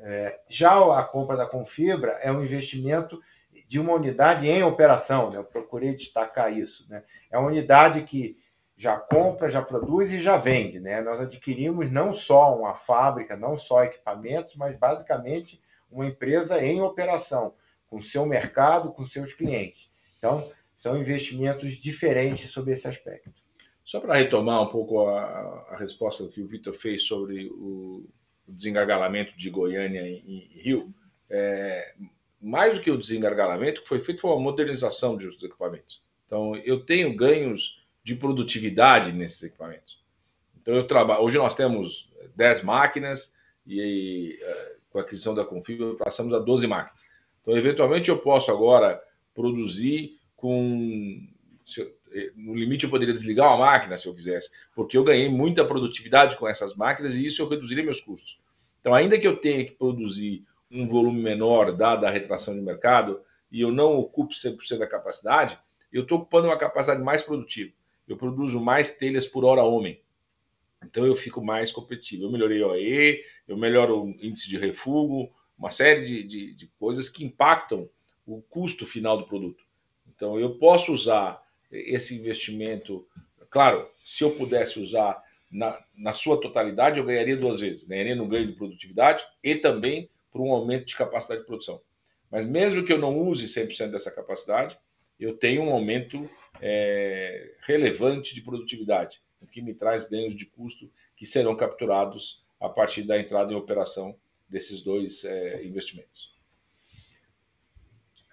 [0.00, 3.20] É, já a compra da Confibra é um investimento
[3.66, 5.38] de uma unidade em operação, né?
[5.38, 6.88] eu procurei destacar isso.
[6.88, 7.02] Né?
[7.30, 8.38] É uma unidade que
[8.78, 10.78] já compra, já produz e já vende.
[10.78, 11.02] Né?
[11.02, 15.60] Nós adquirimos não só uma fábrica, não só equipamentos, mas basicamente
[15.90, 17.54] uma empresa em operação,
[17.88, 19.90] com seu mercado, com seus clientes.
[20.16, 23.32] Então, são investimentos diferentes sobre esse aspecto.
[23.84, 28.06] Só para retomar um pouco a, a resposta que o Vitor fez sobre o,
[28.46, 30.94] o desengargalamento de Goiânia em, Rio,
[31.28, 31.94] é,
[32.40, 36.00] mais do que o desengargalamento, que foi feito foi uma modernização dos equipamentos.
[36.26, 37.78] Então, eu tenho ganhos
[38.08, 40.02] de produtividade nesses equipamentos.
[40.62, 41.22] Então, eu trabalho.
[41.22, 43.30] Hoje nós temos 10 máquinas
[43.66, 46.98] e, eh, com a aquisição da Config passamos a 12 máquinas.
[47.42, 48.98] Então, eventualmente, eu posso agora
[49.34, 51.20] produzir com.
[52.10, 55.62] Eh, no limite, eu poderia desligar uma máquina se eu quisesse, porque eu ganhei muita
[55.62, 58.38] produtividade com essas máquinas e isso eu reduziria meus custos.
[58.80, 63.20] Então, ainda que eu tenha que produzir um volume menor, dada a retração de mercado,
[63.52, 65.58] e eu não ocupe 100% da capacidade,
[65.92, 67.72] eu estou ocupando uma capacidade mais produtiva.
[68.08, 70.00] Eu produzo mais telhas por hora homem.
[70.84, 72.24] Então eu fico mais competitivo.
[72.24, 76.66] Eu melhorei o OE, eu melhoro o índice de refugo, uma série de, de, de
[76.78, 77.88] coisas que impactam
[78.26, 79.64] o custo final do produto.
[80.14, 83.06] Então eu posso usar esse investimento.
[83.50, 87.84] Claro, se eu pudesse usar na, na sua totalidade, eu ganharia duas vezes.
[87.84, 91.80] Ganharia no ganho de produtividade e também por um aumento de capacidade de produção.
[92.30, 94.78] Mas mesmo que eu não use 100% dessa capacidade,
[95.18, 96.28] eu tenho um aumento
[96.60, 102.68] é, relevante de produtividade, o que me traz ganhos de custo que serão capturados a
[102.68, 104.16] partir da entrada em operação
[104.48, 106.36] desses dois é, investimentos.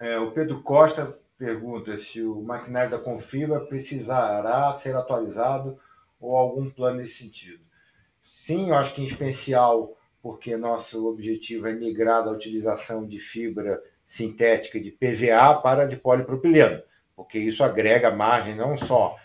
[0.00, 5.78] É, o Pedro Costa pergunta se o maquinário da Confibra precisará ser atualizado
[6.20, 7.64] ou algum plano nesse sentido.
[8.46, 13.80] Sim, eu acho que em especial porque nosso objetivo é migrar da utilização de fibra
[14.06, 16.82] sintética de PVA para de polipropileno,
[17.16, 19.16] porque isso agrega margem não só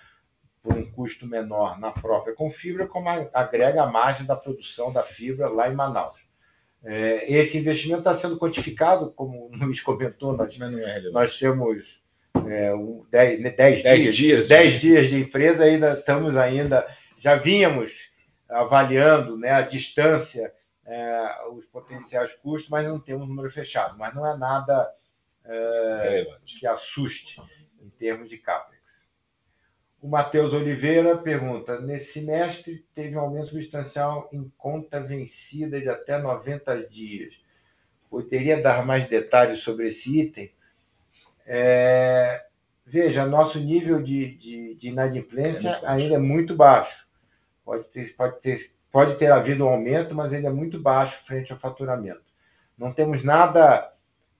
[0.63, 5.49] por um custo menor na própria Confibra, como agrega a margem da produção da fibra
[5.49, 6.17] lá em Manaus.
[6.83, 12.01] É, esse investimento está sendo quantificado, como o Luiz comentou, nós, é nós temos
[12.47, 16.87] é, um, dez, né, dez, dez dias, dias, dez dias de empresa, ainda estamos ainda,
[17.19, 17.91] já vínhamos
[18.49, 20.51] avaliando né, a distância,
[20.85, 23.97] é, os potenciais custos, mas não temos um número fechado.
[23.97, 24.91] Mas não é nada
[25.45, 27.39] é, que assuste
[27.81, 28.81] em termos de CAPEX.
[30.01, 36.17] O Matheus Oliveira pergunta: nesse semestre teve um aumento substancial em conta vencida de até
[36.17, 37.33] 90 dias.
[38.09, 40.51] Poderia dar mais detalhes sobre esse item?
[41.45, 42.43] É,
[42.85, 47.05] veja, nosso nível de, de, de inadimplência é ainda é muito baixo.
[47.63, 51.53] Pode ter, pode, ter, pode ter havido um aumento, mas ele é muito baixo frente
[51.53, 52.23] ao faturamento.
[52.77, 53.93] Não temos nada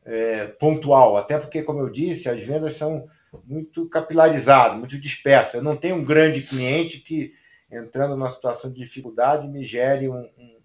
[0.03, 3.07] é, pontual, até porque, como eu disse, as vendas são
[3.45, 5.55] muito capilarizadas, muito dispersas.
[5.55, 7.33] Eu não tenho um grande cliente que,
[7.71, 10.57] entrando numa situação de dificuldade, me gere um, um,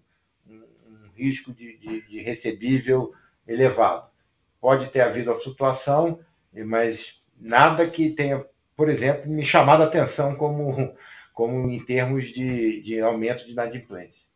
[0.49, 3.13] um risco de, de, de recebível
[3.47, 4.09] elevado.
[4.59, 6.19] Pode ter havido a flutuação,
[6.65, 8.43] mas nada que tenha,
[8.75, 10.95] por exemplo, me chamado a atenção como,
[11.33, 14.26] como em termos de, de aumento de inadimplência.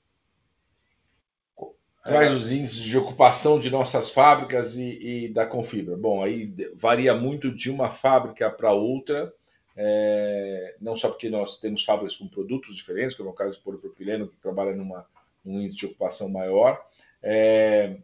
[2.04, 5.95] Quais os índices de ocupação de nossas fábricas e, e da Confibra?
[5.95, 9.32] Bom, aí varia muito de uma fábrica para outra,
[9.78, 13.64] é, não só porque nós temos fábricas com produtos diferentes, como é o caso do
[13.64, 15.06] polipropileno, que trabalha numa,
[15.45, 16.84] num índice de ocupação maior.
[17.22, 17.97] É,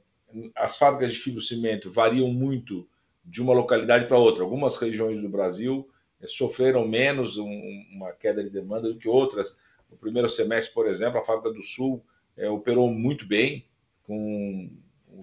[0.55, 2.87] as fábricas de fibrocimento variam muito
[3.25, 4.43] de uma localidade para outra.
[4.43, 5.89] Algumas regiões do Brasil
[6.21, 9.53] eh, sofreram menos um, uma queda de demanda do que outras.
[9.89, 12.03] No primeiro semestre, por exemplo, a fábrica do Sul
[12.35, 13.65] é, operou muito bem,
[14.07, 14.69] com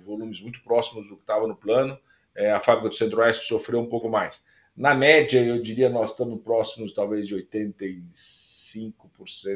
[0.05, 1.99] volumes muito próximos do que estava no plano.
[2.37, 4.43] É, a fábrica do Centro-Oeste sofreu um pouco mais.
[4.77, 8.03] Na média, eu diria, nós estamos próximos talvez de 85%,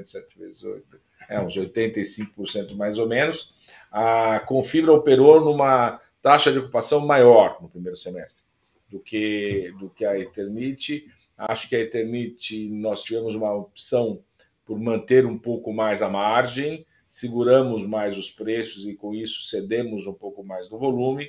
[0.06, 3.52] 7 vezes 8, é, uns 85% mais ou menos.
[3.90, 8.42] A Confibra operou numa taxa de ocupação maior no primeiro semestre
[8.88, 11.10] do que, do que a Eternit.
[11.36, 14.22] Acho que a Eternit nós tivemos uma opção
[14.64, 16.86] por manter um pouco mais a margem,
[17.18, 21.28] seguramos mais os preços e com isso cedemos um pouco mais do volume.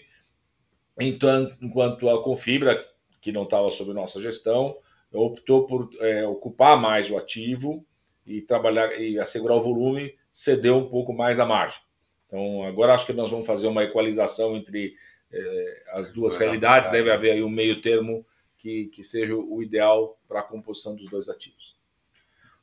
[1.00, 2.86] Então, enquanto a Confibra,
[3.20, 4.78] que não estava sob nossa gestão,
[5.12, 7.84] optou por é, ocupar mais o ativo
[8.24, 11.82] e trabalhar e assegurar o volume, cedeu um pouco mais a margem.
[12.28, 14.94] Então, agora acho que nós vamos fazer uma equalização entre
[15.32, 18.24] eh, as duas realidades, deve haver aí um meio termo
[18.60, 21.79] que, que seja o ideal para a composição dos dois ativos.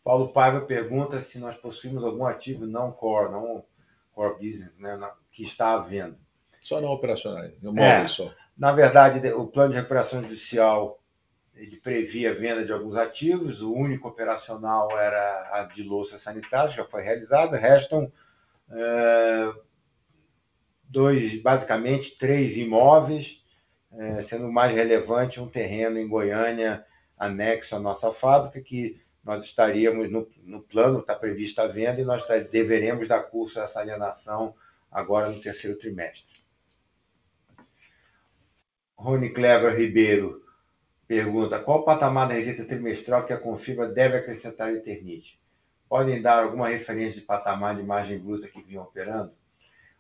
[0.07, 3.65] Paulo Paiva pergunta se nós possuímos algum ativo não core, não
[4.13, 4.97] core business, né,
[5.33, 6.17] que está à venda.
[6.63, 8.33] Só não operacional, no é, só.
[8.57, 11.03] Na verdade, o plano de recuperação judicial
[11.57, 16.71] ele previa a venda de alguns ativos, o único operacional era a de louça sanitária,
[16.71, 18.13] já foi realizada, restam
[18.71, 19.53] é,
[20.85, 23.43] dois, basicamente três imóveis,
[23.91, 26.87] é, sendo o mais relevante um terreno em Goiânia
[27.19, 32.05] anexo à nossa fábrica, que nós estaríamos no, no plano, está prevista a venda, e
[32.05, 34.55] nós deveremos dar curso a essa alienação
[34.91, 36.25] agora no terceiro trimestre.
[38.97, 40.43] Rony Clever Ribeiro
[41.07, 45.39] pergunta: qual o patamar da receita trimestral que a Confibra deve acrescentar em Eternite?
[45.89, 49.33] podem dar alguma referência de patamar de margem bruta que vinham operando?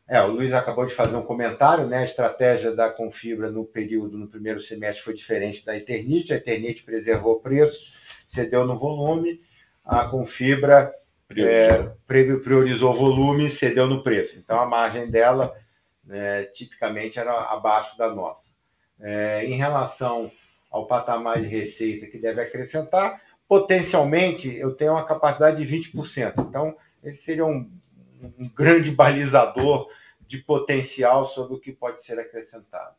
[0.08, 1.98] É, o Luiz acabou de fazer um comentário, né?
[1.98, 6.32] A estratégia da Confibra no período, no primeiro semestre, foi diferente da Eternit.
[6.32, 7.76] A Eternit preservou o preço,
[8.34, 9.40] cedeu no volume.
[9.84, 10.92] A Confibra
[11.28, 14.38] priorizou, é, priorizou o volume, cedeu no preço.
[14.38, 15.54] Então, a margem dela,
[16.04, 18.44] né, tipicamente, era abaixo da nossa.
[19.00, 20.30] É, em relação
[20.70, 26.34] ao patamar de receita que deve acrescentar, potencialmente eu tenho uma capacidade de 20%.
[26.48, 27.70] Então, esse seria um,
[28.38, 29.88] um grande balizador
[30.26, 32.94] de potencial sobre o que pode ser acrescentado.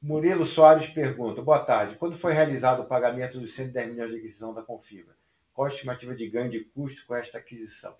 [0.00, 1.96] Murilo Soares pergunta: Boa tarde.
[1.96, 5.14] Quando foi realizado o pagamento dos 110 milhões de aquisição da Confibra?
[5.52, 7.94] Qual a estimativa de ganho de custo com esta aquisição?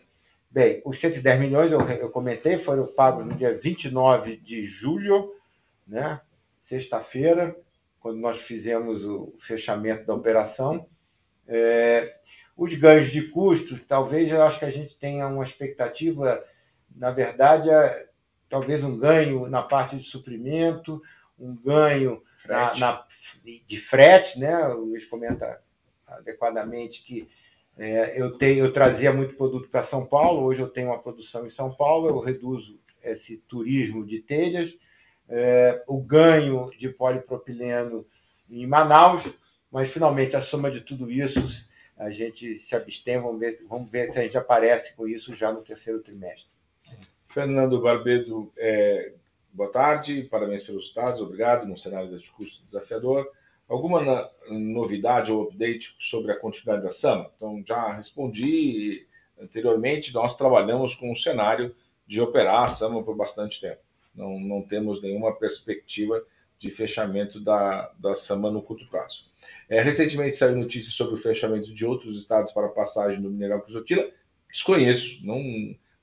[0.50, 5.34] Bem, os 110 milhões, eu, eu comentei, foram pagos no dia 29 de julho,
[5.86, 6.20] né?
[6.66, 7.56] sexta-feira,
[8.00, 10.86] quando nós fizemos o fechamento da operação.
[11.46, 12.16] É,
[12.56, 16.42] os ganhos de custo, talvez eu acho que a gente tenha uma expectativa,
[16.94, 18.06] na verdade, é,
[18.48, 21.02] talvez um ganho na parte de suprimento,
[21.38, 23.06] um ganho na, na,
[23.44, 24.66] de frete, né?
[24.68, 25.60] O Luiz comenta
[26.06, 27.28] adequadamente que
[27.76, 31.46] é, eu, tenho, eu trazia muito produto para São Paulo, hoje eu tenho uma produção
[31.46, 34.74] em São Paulo, eu reduzo esse turismo de telhas,
[35.28, 38.04] é, o ganho de polipropileno
[38.50, 39.22] em Manaus,
[39.70, 41.40] mas finalmente a soma de tudo isso
[41.98, 45.52] a gente se abstém, vamos ver, vamos ver se a gente aparece com isso já
[45.52, 46.46] no terceiro trimestre.
[47.28, 49.12] Fernando Barbedo, é,
[49.58, 53.28] boa tarde, parabéns pelos resultados, obrigado, num cenário de custo desafiador.
[53.68, 57.28] Alguma novidade ou update sobre a continuidade da SAMA?
[57.34, 59.04] Então, já respondi
[59.36, 61.74] anteriormente, nós trabalhamos com um cenário
[62.06, 63.80] de operar a SAMA por bastante tempo.
[64.14, 66.22] Não, não temos nenhuma perspectiva
[66.60, 69.24] de fechamento da, da SAMA no curto prazo.
[69.68, 74.08] É, recentemente saiu notícia sobre o fechamento de outros estados para passagem do mineral crisotila.
[74.52, 75.42] Desconheço, não,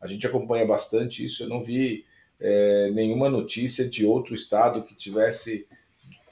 [0.02, 1.42] a gente acompanha bastante isso.
[1.42, 2.06] Eu não vi
[2.40, 5.68] é, nenhuma notícia de outro estado que tivesse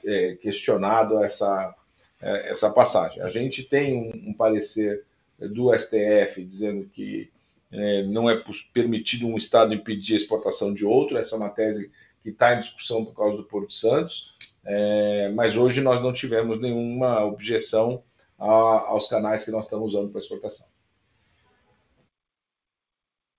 [0.04, 1.74] é, questionado essa,
[2.20, 3.22] é, essa passagem.
[3.22, 5.04] A gente tem um, um parecer
[5.38, 7.30] do STF dizendo que
[7.74, 8.42] é, não é
[8.72, 11.90] permitido um Estado impedir a exportação de outro, essa é uma tese
[12.22, 14.32] que está em discussão por causa do Porto Santos,
[14.64, 18.02] é, mas hoje nós não tivemos nenhuma objeção
[18.38, 20.66] a, aos canais que nós estamos usando para exportação.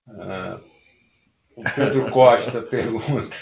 [0.08, 0.60] Ah,
[1.56, 3.34] o Pedro Costa pergunta.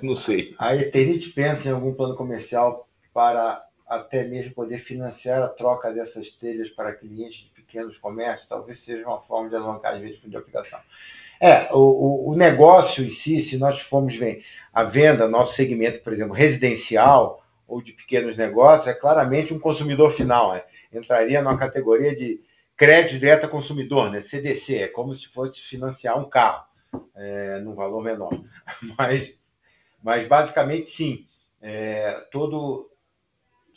[0.00, 0.54] Não sei.
[0.58, 6.30] A Eternit pensa em algum plano comercial para até mesmo poder financiar a troca dessas
[6.30, 8.48] telhas para clientes de pequenos comércios?
[8.48, 10.78] Talvez seja uma forma de alavancar as vezes de aplicação.
[11.40, 16.12] É, o, o, negócio em si, se nós formos ver a venda, nosso segmento, por
[16.12, 20.52] exemplo, residencial ou de pequenos negócios, é claramente um consumidor final.
[20.52, 20.62] Né?
[20.92, 22.40] Entraria numa categoria de
[22.76, 24.20] crédito direto a consumidor, né?
[24.20, 26.64] CDC, é como se fosse financiar um carro,
[27.14, 28.30] é, num valor menor.
[28.96, 29.38] Mas,
[30.02, 31.26] mas basicamente, sim.
[31.60, 32.90] É, todo,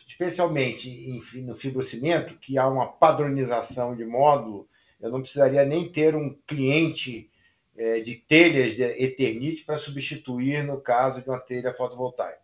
[0.08, 4.70] especialmente em, no fibrocimento, que há uma padronização de módulo,
[5.02, 7.30] eu não precisaria nem ter um cliente
[7.76, 12.40] é, de telhas de Eternit para substituir no caso de uma telha fotovoltaica.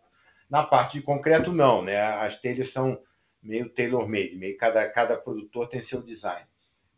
[0.50, 1.98] Na parte de concreto, não, né?
[1.98, 3.00] As telhas são
[3.42, 6.46] meio tailor-made, meio cada, cada produtor tem seu design.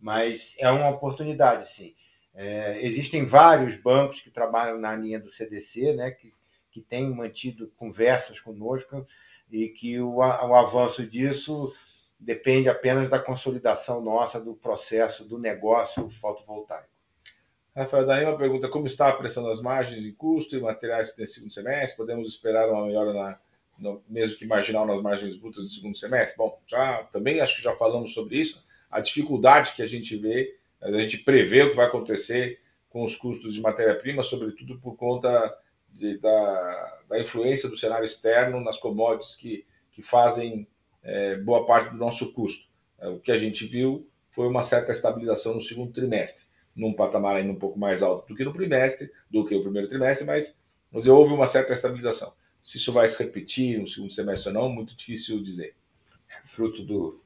[0.00, 1.94] Mas é uma oportunidade, sim.
[2.34, 6.32] É, existem vários bancos que trabalham na linha do CDC, né, que,
[6.70, 9.06] que têm mantido conversas conosco
[9.50, 11.72] e que o, o avanço disso
[12.18, 16.92] depende apenas da consolidação nossa do processo do negócio fotovoltaico.
[17.74, 21.52] Rafael Daima pergunta como está a pressão das margens de custo e materiais nesse segundo
[21.52, 21.96] semestre.
[21.96, 23.38] Podemos esperar uma melhora, na,
[23.78, 26.36] no, mesmo que marginal, nas margens brutas do segundo semestre?
[26.36, 28.62] Bom, já também acho que já falamos sobre isso.
[28.90, 32.60] A dificuldade que a gente vê, a gente prevê o que vai acontecer
[32.90, 35.56] com os custos de matéria-prima, sobretudo por conta
[35.88, 40.66] de, da, da, influência do cenário externo nas commodities que, que fazem
[41.02, 42.66] é, boa parte do nosso custo.
[42.98, 46.42] É, o que a gente viu foi uma certa estabilização no segundo trimestre
[46.74, 49.88] num patamar ainda um pouco mais alto do que no trimestre, do que o primeiro
[49.88, 50.54] trimestre, mas,
[50.92, 52.32] houve uma certa estabilização.
[52.62, 55.74] Se isso vai se repetir no segundo semestre ou não, muito difícil dizer.
[56.54, 57.22] Fruto do,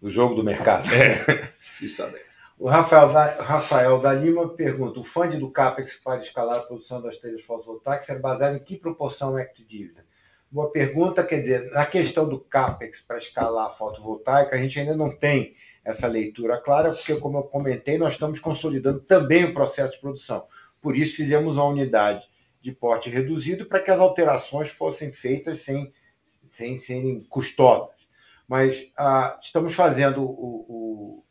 [0.00, 0.88] do jogo do mercado.
[0.92, 2.31] É, difícil saber.
[2.62, 7.02] O Rafael da, Rafael da Lima pergunta: o fundo do CAPEX para escalar a produção
[7.02, 10.04] das telhas fotovoltaicas é baseado em que proporção é de dívida?
[10.48, 14.94] Boa pergunta, quer dizer, na questão do CAPEX para escalar a fotovoltaica, a gente ainda
[14.94, 19.94] não tem essa leitura clara, porque, como eu comentei, nós estamos consolidando também o processo
[19.94, 20.44] de produção.
[20.80, 22.24] Por isso, fizemos uma unidade
[22.60, 25.92] de porte reduzido para que as alterações fossem feitas sem,
[26.56, 27.96] sem serem custosas.
[28.46, 31.24] Mas ah, estamos fazendo o, o,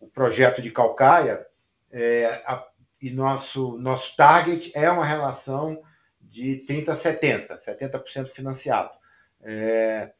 [0.00, 1.46] o, projeto de Calcaia
[1.90, 2.66] é, a,
[3.00, 5.82] e nosso, nosso target é uma relação
[6.20, 8.90] de 30 a 70, 70% financiado.
[9.42, 10.12] É,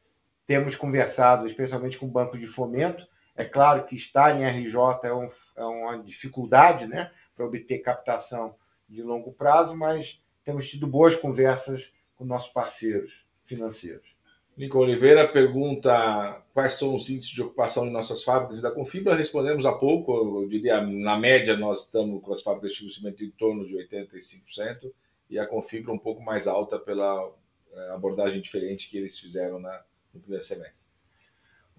[0.47, 5.13] temos conversado, especialmente com o Banco de Fomento, é claro que estar em RJ é,
[5.13, 8.55] um, é uma dificuldade né, para obter captação
[8.87, 14.18] de longo prazo, mas temos tido boas conversas com nossos parceiros financeiros.
[14.59, 19.15] Lincoln Oliveira pergunta quais são os índices de ocupação de nossas fábricas da Confibra.
[19.15, 23.29] Respondemos há pouco, eu diria, na média, nós estamos com as fábricas de cimento em
[23.29, 24.91] torno de 85%,
[25.29, 27.31] e a Confibra um pouco mais alta pela
[27.73, 29.81] eh, abordagem diferente que eles fizeram na,
[30.13, 30.75] no primeiro semestre.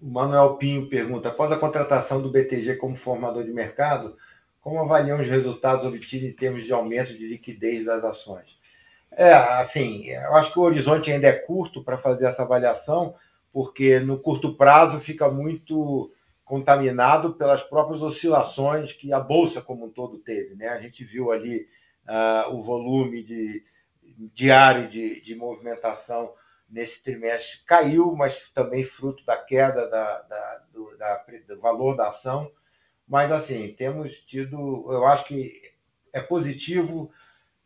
[0.01, 4.17] O Manuel Pinho pergunta: após a contratação do BTG como formador de mercado,
[4.59, 8.59] como avaliam os resultados obtidos em termos de aumento de liquidez das ações?
[9.11, 13.15] É, assim, eu acho que o horizonte ainda é curto para fazer essa avaliação,
[13.51, 16.11] porque no curto prazo fica muito
[16.45, 20.69] contaminado pelas próprias oscilações que a bolsa como um todo teve, né?
[20.69, 21.67] A gente viu ali
[22.07, 23.63] uh, o volume de
[24.33, 26.33] diário de, de, movimentação
[26.69, 32.09] nesse trimestre caiu, mas também fruto da queda da, da, do, da, do valor da
[32.09, 32.51] ação.
[33.07, 34.57] Mas assim temos tido,
[34.91, 35.53] eu acho que
[36.13, 37.11] é positivo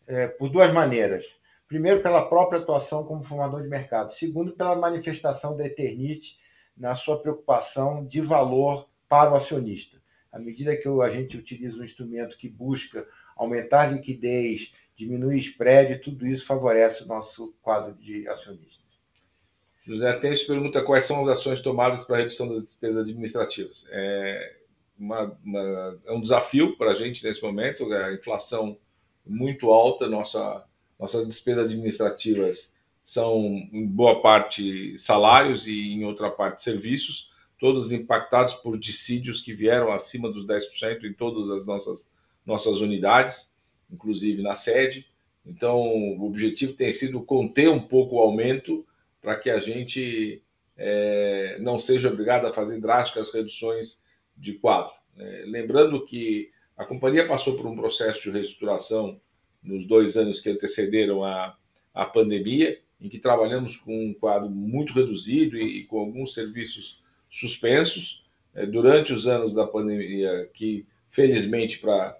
[0.07, 1.25] é, por duas maneiras.
[1.67, 4.13] Primeiro, pela própria atuação como formador de mercado.
[4.13, 6.37] Segundo, pela manifestação da Eternit
[6.77, 9.97] na sua preocupação de valor para o acionista.
[10.31, 16.27] À medida que a gente utiliza um instrumento que busca aumentar liquidez, diminuir spread, tudo
[16.27, 18.83] isso favorece o nosso quadro de acionistas.
[19.85, 23.85] José Tênis pergunta quais são as ações tomadas para a redução das despesas administrativas.
[23.89, 24.55] É,
[24.97, 28.77] uma, uma, é um desafio para a gente nesse momento, a inflação
[29.25, 30.65] muito alta, nossa,
[30.99, 32.73] nossas despesas administrativas
[33.03, 37.29] são, em boa parte, salários e, em outra parte, serviços,
[37.59, 42.07] todos impactados por dissídios que vieram acima dos 10% em todas as nossas,
[42.45, 43.49] nossas unidades,
[43.91, 45.05] inclusive na sede.
[45.45, 48.85] Então, o objetivo tem sido conter um pouco o aumento
[49.21, 50.41] para que a gente
[50.75, 53.99] é, não seja obrigado a fazer drásticas reduções
[54.35, 54.93] de quadro.
[55.17, 59.19] É, lembrando que a companhia passou por um processo de reestruturação
[59.63, 61.57] nos dois anos que antecederam a,
[61.93, 67.01] a pandemia, em que trabalhamos com um quadro muito reduzido e, e com alguns serviços
[67.29, 68.23] suspensos.
[68.53, 72.17] É, durante os anos da pandemia, que felizmente para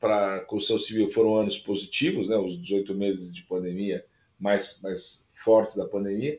[0.00, 4.04] para a construção civil foram anos positivos, né, os 18 meses de pandemia
[4.38, 6.38] mais, mais fortes da pandemia,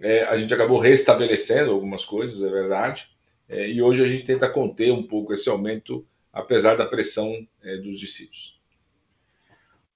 [0.00, 3.08] é, a gente acabou restabelecendo algumas coisas, é verdade,
[3.48, 6.04] é, e hoje a gente tenta conter um pouco esse aumento,
[6.36, 8.60] apesar da pressão é, dos dissídios.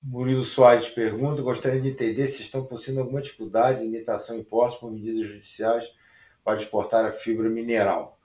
[0.02, 4.90] Murilo Soares pergunta: gostaria de entender se estão possuindo alguma dificuldade de limitação imposta por
[4.90, 5.86] medidas judiciais
[6.42, 8.18] para exportar a fibra mineral.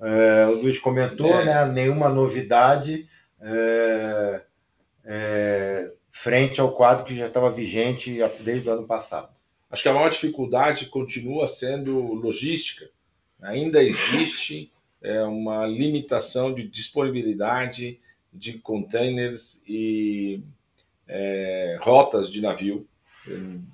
[0.00, 1.44] É, o Luiz comentou, é.
[1.44, 3.06] né, nenhuma novidade
[3.38, 4.40] é,
[5.04, 9.28] é, frente ao quadro que já estava vigente desde o ano passado.
[9.70, 12.88] Acho que a maior dificuldade continua sendo logística.
[13.42, 14.72] Ainda existe
[15.02, 17.98] é, uma limitação de disponibilidade
[18.32, 20.40] de containers e
[21.06, 22.86] é, rotas de navio.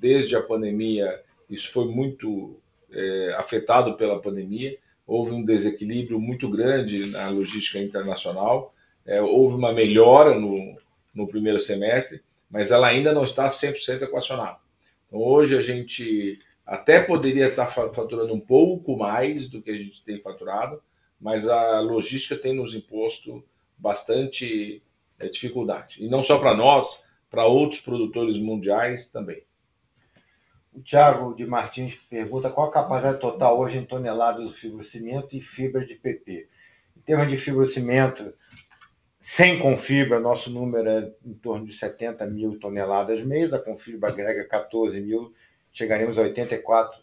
[0.00, 2.60] Desde a pandemia, isso foi muito
[2.92, 4.76] é, afetado pela pandemia.
[5.06, 8.74] Houve um desequilíbrio muito grande na logística internacional.
[9.06, 10.76] É, houve uma melhora no,
[11.14, 14.58] no primeiro semestre, mas ela ainda não está 100% equacionada.
[15.06, 20.04] Então, hoje a gente até poderia estar faturando um pouco mais do que a gente
[20.04, 20.82] tem faturado,
[21.20, 23.44] mas a logística tem nos imposto
[23.76, 24.82] bastante
[25.18, 25.96] é, dificuldade.
[25.98, 29.42] E não só para nós, para outros produtores mundiais também.
[30.72, 35.40] O Tiago de Martins pergunta qual a capacidade total hoje em toneladas do fibrocimento e
[35.40, 36.48] fibra de PP.
[36.96, 38.32] Em termos de fibrocimento,
[39.20, 44.44] sem confibra, nosso número é em torno de 70 mil toneladas mês, a confibra agrega
[44.44, 45.34] 14 mil,
[45.72, 47.00] chegaremos a 84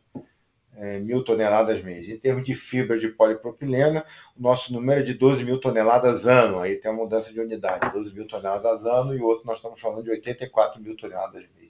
[0.78, 2.08] é, mil toneladas mês.
[2.08, 4.04] Em termos de fibra de polipropileno,
[4.38, 7.92] o nosso número é de 12 mil toneladas ano, aí tem uma mudança de unidade,
[7.92, 11.66] 12 mil toneladas ano, e o outro nós estamos falando de 84 mil toneladas mês.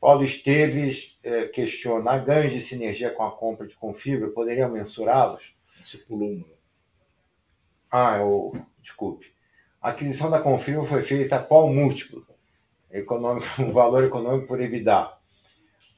[0.00, 5.54] Paulo Esteves é, questiona, ganhos de sinergia com a compra de Confibra, poderiam mensurá-los?
[5.84, 6.44] Você pulou um.
[7.88, 9.32] Ah, eu, desculpe.
[9.80, 12.26] A aquisição da Confibra foi feita a qual múltiplo?
[12.90, 15.21] Econômico, um valor econômico por EBITDA.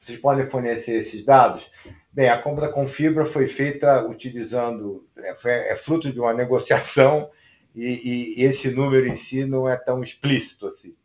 [0.05, 1.67] Vocês podem fornecer esses dados?
[2.13, 7.31] Bem, a compra com fibra foi feita utilizando, é, é fruto de uma negociação
[7.73, 10.95] e, e, esse número em si não é tão explícito assim.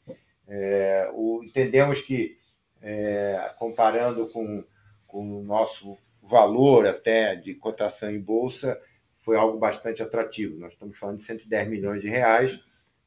[0.47, 2.37] É, o, entendemos que,
[2.83, 4.63] é, comparando com,
[5.07, 8.79] com o nosso valor até de cotação em bolsa,
[9.21, 10.59] foi algo bastante atrativo.
[10.59, 12.61] Nós estamos falando de 110 milhões de reais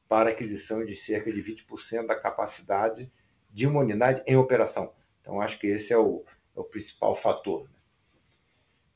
[0.09, 3.11] para aquisição de cerca de 20% da capacidade
[3.51, 4.91] de uma unidade em operação.
[5.23, 6.23] Então, acho que esse é o,
[6.55, 7.63] é o principal fator.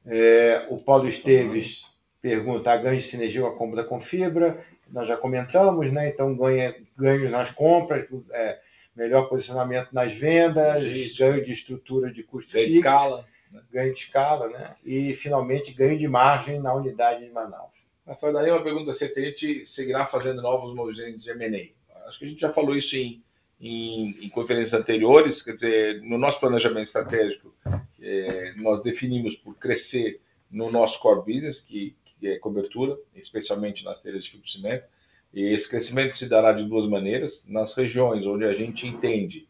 [0.05, 0.17] Né?
[0.17, 1.81] É, o Paulo Esteves
[2.21, 4.63] pergunta: a ganho de sinergia com a compra com fibra?
[4.89, 6.09] Nós já comentamos, né?
[6.09, 8.59] Então, ganha, ganhos nas compras, é,
[8.95, 10.83] melhor posicionamento nas vendas,
[11.17, 13.61] ganho de estrutura de custo ganho de escala, né?
[13.71, 14.75] ganho de escala, né?
[14.85, 17.71] E finalmente ganho de margem na unidade de Manaus.
[18.05, 22.07] Rafael, daí uma pergunta se a gente seguirá fazendo novos movimentos de M&A.
[22.07, 23.21] Acho que a gente já falou isso em,
[23.59, 27.53] em, em, conferências anteriores, quer dizer, no nosso planejamento estratégico,
[28.01, 34.01] é, nós definimos por crescer no nosso core business, que, que é cobertura, especialmente nas
[34.01, 34.85] telhas de fibro cimento,
[35.33, 37.43] e esse crescimento se dará de duas maneiras.
[37.47, 39.47] Nas regiões onde a gente entende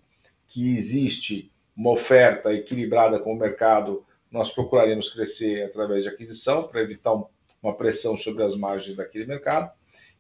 [0.48, 6.82] que existe uma oferta equilibrada com o mercado, nós procuraremos crescer através de aquisição para
[6.82, 7.14] evitar
[7.62, 9.72] uma pressão sobre as margens daquele mercado.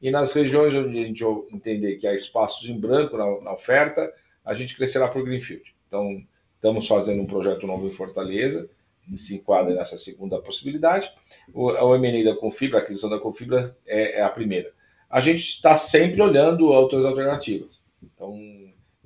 [0.02, 4.11] E nas regiões onde a gente entender que há espaços em branco na, na oferta,
[4.45, 5.74] a gente crescerá por Greenfield.
[5.88, 6.24] Então,
[6.56, 8.69] estamos fazendo um projeto novo em Fortaleza,
[9.03, 11.10] que se enquadra nessa segunda possibilidade.
[11.53, 14.72] O, o M&A da Confibra, a aquisição da Confibra é, é a primeira
[15.10, 17.82] a gente está sempre olhando outras alternativas.
[18.03, 18.38] Então,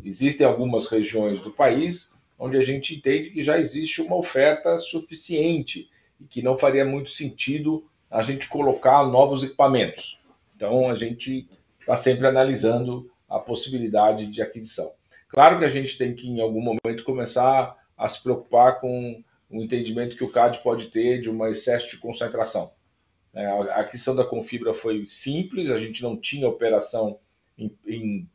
[0.03, 5.87] existem algumas regiões do país onde a gente entende que já existe uma oferta suficiente
[6.19, 10.19] e que não faria muito sentido a gente colocar novos equipamentos.
[10.61, 14.91] Então, a gente está sempre analisando a possibilidade de aquisição.
[15.27, 19.59] Claro que a gente tem que, em algum momento, começar a se preocupar com o
[19.59, 22.73] entendimento que o CAD pode ter de um excesso de concentração.
[23.33, 27.17] É, a aquisição da Confibra foi simples, a gente não tinha operação
[27.57, 28.29] em, em,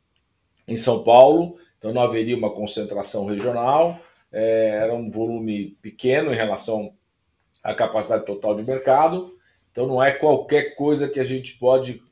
[0.67, 4.01] em São Paulo, então não haveria uma concentração regional,
[4.33, 6.93] é, era um volume pequeno em relação
[7.63, 9.37] à capacidade total de mercado,
[9.71, 12.03] então não é qualquer coisa que a gente pode,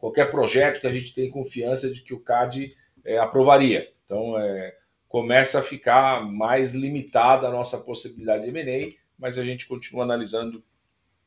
[0.00, 3.92] qualquer projeto que a gente tem confiança de que o CAD é, aprovaria.
[4.04, 4.76] Então é,
[5.08, 10.62] começa a ficar mais limitada a nossa possibilidade de M&A, mas a gente continua analisando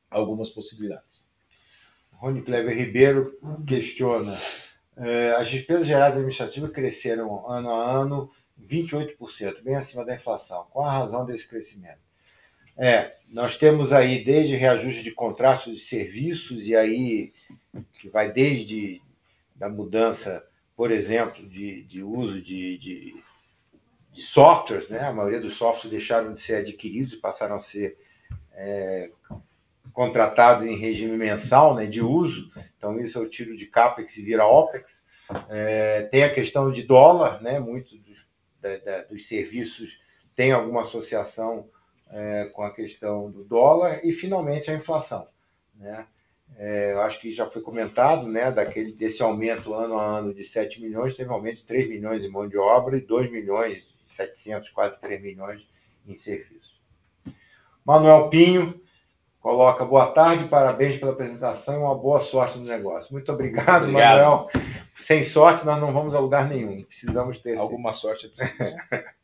[0.09, 1.29] algumas possibilidades.
[2.13, 4.39] Rony Cleber Ribeiro questiona:
[4.97, 10.67] é, as despesas gerais administrativas cresceram ano a ano 28%, bem acima da inflação.
[10.71, 12.10] Qual a razão desse crescimento?
[12.77, 17.33] É, nós temos aí desde reajuste de contratos de serviços, e aí
[17.93, 19.01] que vai desde
[19.55, 20.43] da mudança,
[20.75, 23.23] por exemplo, de, de uso de, de,
[24.11, 25.01] de softwares, né?
[25.01, 27.97] A maioria dos softwares deixaram de ser adquiridos e passaram a ser
[28.53, 29.11] é,
[29.93, 32.51] contratados em regime mensal, né, de uso.
[32.77, 34.91] Então, isso é o tiro de CAPEX e vira OPEX.
[35.49, 38.17] É, tem a questão de dólar, né, muitos dos,
[38.59, 39.97] da, da, dos serviços
[40.35, 41.69] têm alguma associação
[42.11, 44.01] é, com a questão do dólar.
[44.03, 45.27] E, finalmente, a inflação.
[45.75, 46.05] Né?
[46.57, 50.43] É, eu acho que já foi comentado, né, daquele, desse aumento ano a ano de
[50.43, 53.83] 7 milhões, teve um aumento de 3 milhões em mão de obra e 2 milhões,
[54.15, 55.65] 700, quase 3 milhões
[56.05, 56.79] em serviços.
[57.85, 58.79] Manuel Pinho,
[59.39, 63.11] coloca boa tarde, parabéns pela apresentação e uma boa sorte no negócio.
[63.11, 64.17] Muito obrigado, obrigado.
[64.19, 64.49] Manuel.
[64.97, 66.83] Sem sorte, nós não vamos a lugar nenhum.
[66.83, 68.31] Precisamos ter alguma sorte.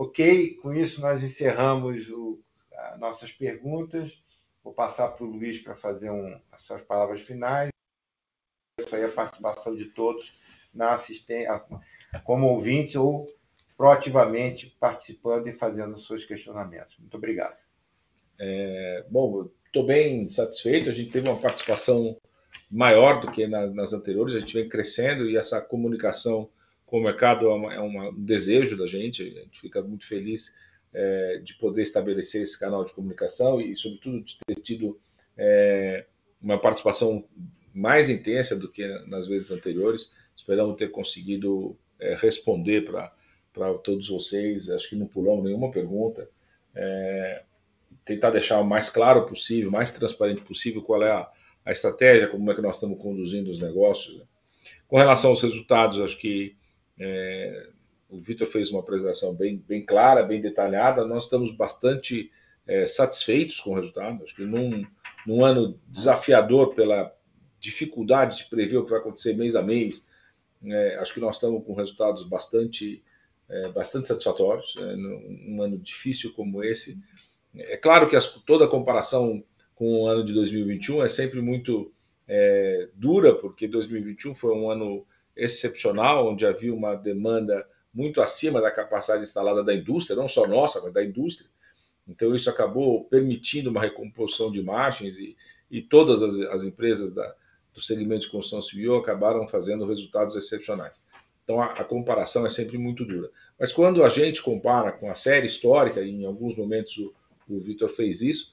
[0.00, 2.42] ok, com isso nós encerramos o,
[2.98, 4.10] nossas perguntas.
[4.64, 7.70] Vou passar para o Luiz para fazer um, as suas palavras finais.
[8.80, 10.32] Isso aí a participação de todos
[10.72, 11.62] na assistência,
[12.24, 13.28] como ouvinte ou
[13.76, 16.96] proativamente participando e fazendo seus questionamentos.
[16.98, 17.58] Muito obrigado.
[18.38, 20.88] É, bom, estou bem satisfeito.
[20.88, 22.16] A gente teve uma participação
[22.70, 24.34] maior do que na, nas anteriores.
[24.34, 26.48] A gente vem crescendo e essa comunicação
[26.90, 29.22] com o mercado é, uma, é uma, um desejo da gente.
[29.22, 30.52] A gente fica muito feliz
[30.92, 35.00] é, de poder estabelecer esse canal de comunicação e, sobretudo, de ter tido
[35.38, 36.04] é,
[36.42, 37.24] uma participação
[37.72, 40.12] mais intensa do que nas vezes anteriores.
[40.34, 44.68] Esperamos ter conseguido é, responder para todos vocês.
[44.68, 46.28] Acho que não pulamos nenhuma pergunta.
[46.74, 47.44] É,
[48.04, 51.30] tentar deixar o mais claro possível, mais transparente possível qual é a,
[51.64, 54.18] a estratégia, como é que nós estamos conduzindo os negócios.
[54.18, 54.24] Né?
[54.88, 56.58] Com relação aos resultados, acho que
[57.00, 57.68] é,
[58.10, 61.06] o Vitor fez uma apresentação bem, bem clara, bem detalhada.
[61.06, 62.30] Nós estamos bastante
[62.66, 64.22] é, satisfeitos com o resultado.
[64.22, 64.86] Acho que num,
[65.26, 67.12] num ano desafiador pela
[67.58, 70.04] dificuldade de prever o que vai acontecer mês a mês,
[70.64, 73.02] é, acho que nós estamos com resultados bastante,
[73.48, 74.74] é, bastante satisfatórios.
[74.76, 76.98] É, num ano difícil como esse,
[77.56, 79.42] é claro que as, toda comparação
[79.74, 81.92] com o ano de 2021 é sempre muito
[82.28, 85.06] é, dura, porque 2021 foi um ano
[85.42, 90.80] excepcional, onde havia uma demanda muito acima da capacidade instalada da indústria, não só nossa,
[90.80, 91.48] mas da indústria.
[92.06, 95.36] Então, isso acabou permitindo uma recomposição de margens e,
[95.70, 97.34] e todas as, as empresas da,
[97.74, 101.00] do segmento de construção civil acabaram fazendo resultados excepcionais.
[101.44, 103.30] Então, a, a, comparação é sempre muito dura.
[103.58, 107.14] Mas quando a gente compara com a série histórica, e em alguns momentos o,
[107.48, 108.52] o Vitor fez isso.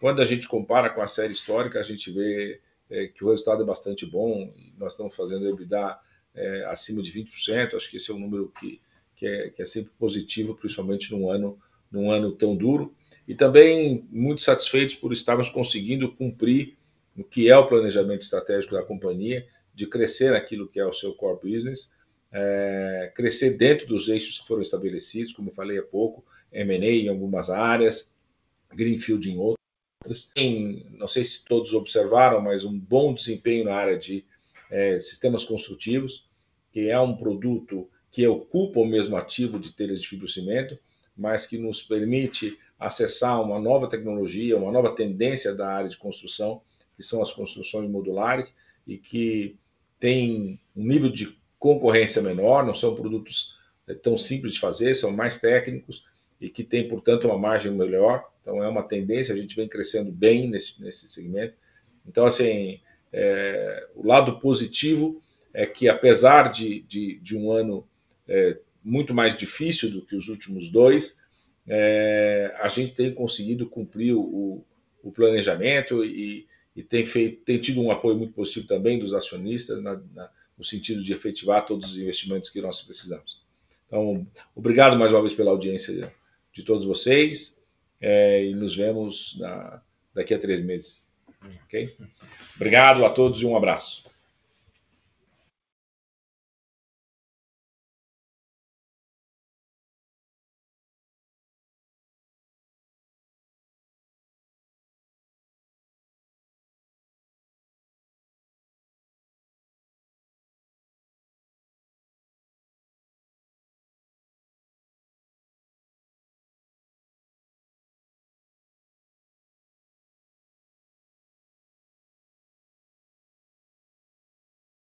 [0.00, 2.60] Quando a gente compara com a série histórica, a gente vê
[2.90, 4.52] é, que o resultado é bastante bom.
[4.78, 5.98] nós estamos fazendo EBITDA
[6.34, 7.74] é, acima de 20%.
[7.74, 8.80] Acho que esse é um número que,
[9.16, 11.58] que, é, que é sempre positivo, principalmente num ano,
[11.90, 12.94] num ano tão duro.
[13.26, 16.76] E também muito satisfeitos por estarmos conseguindo cumprir
[17.16, 21.12] o que é o planejamento estratégico da companhia, de crescer naquilo que é o seu
[21.14, 21.90] core business,
[22.32, 27.50] é, crescer dentro dos eixos que foram estabelecidos, como falei há pouco, M&A em algumas
[27.50, 28.08] áreas,
[28.72, 29.58] Greenfield em outras.
[30.90, 34.24] Não sei se todos observaram, mas um bom desempenho na área de
[34.70, 36.26] é, sistemas construtivos,
[36.72, 40.78] que é um produto que ocupa o mesmo ativo de telhas de fibrocimento,
[41.16, 46.62] mas que nos permite acessar uma nova tecnologia, uma nova tendência da área de construção,
[46.96, 48.54] que são as construções modulares,
[48.86, 49.56] e que
[50.00, 53.54] tem um nível de concorrência menor, não são produtos
[53.86, 56.04] é, tão simples de fazer, são mais técnicos
[56.40, 58.24] e que tem, portanto, uma margem melhor.
[58.40, 61.54] Então, é uma tendência, a gente vem crescendo bem nesse, nesse segmento.
[62.06, 62.80] Então, assim,
[63.12, 65.22] é, o lado positivo
[65.52, 67.86] é que, apesar de, de, de um ano
[68.26, 71.16] é, muito mais difícil do que os últimos dois,
[71.66, 74.64] é, a gente tem conseguido cumprir o,
[75.02, 79.82] o planejamento e, e, tem, feito, tem tido um apoio muito positivo também dos acionistas,
[79.82, 83.42] na, na, no sentido de efetivar todos os investimentos que nós precisamos.
[83.86, 86.12] Então, obrigado mais uma vez pela audiência
[86.52, 87.56] de todos vocês
[88.00, 89.82] é, e nos vemos na,
[90.14, 91.02] daqui a três meses.
[92.56, 94.07] Obrigado a todos e um abraço.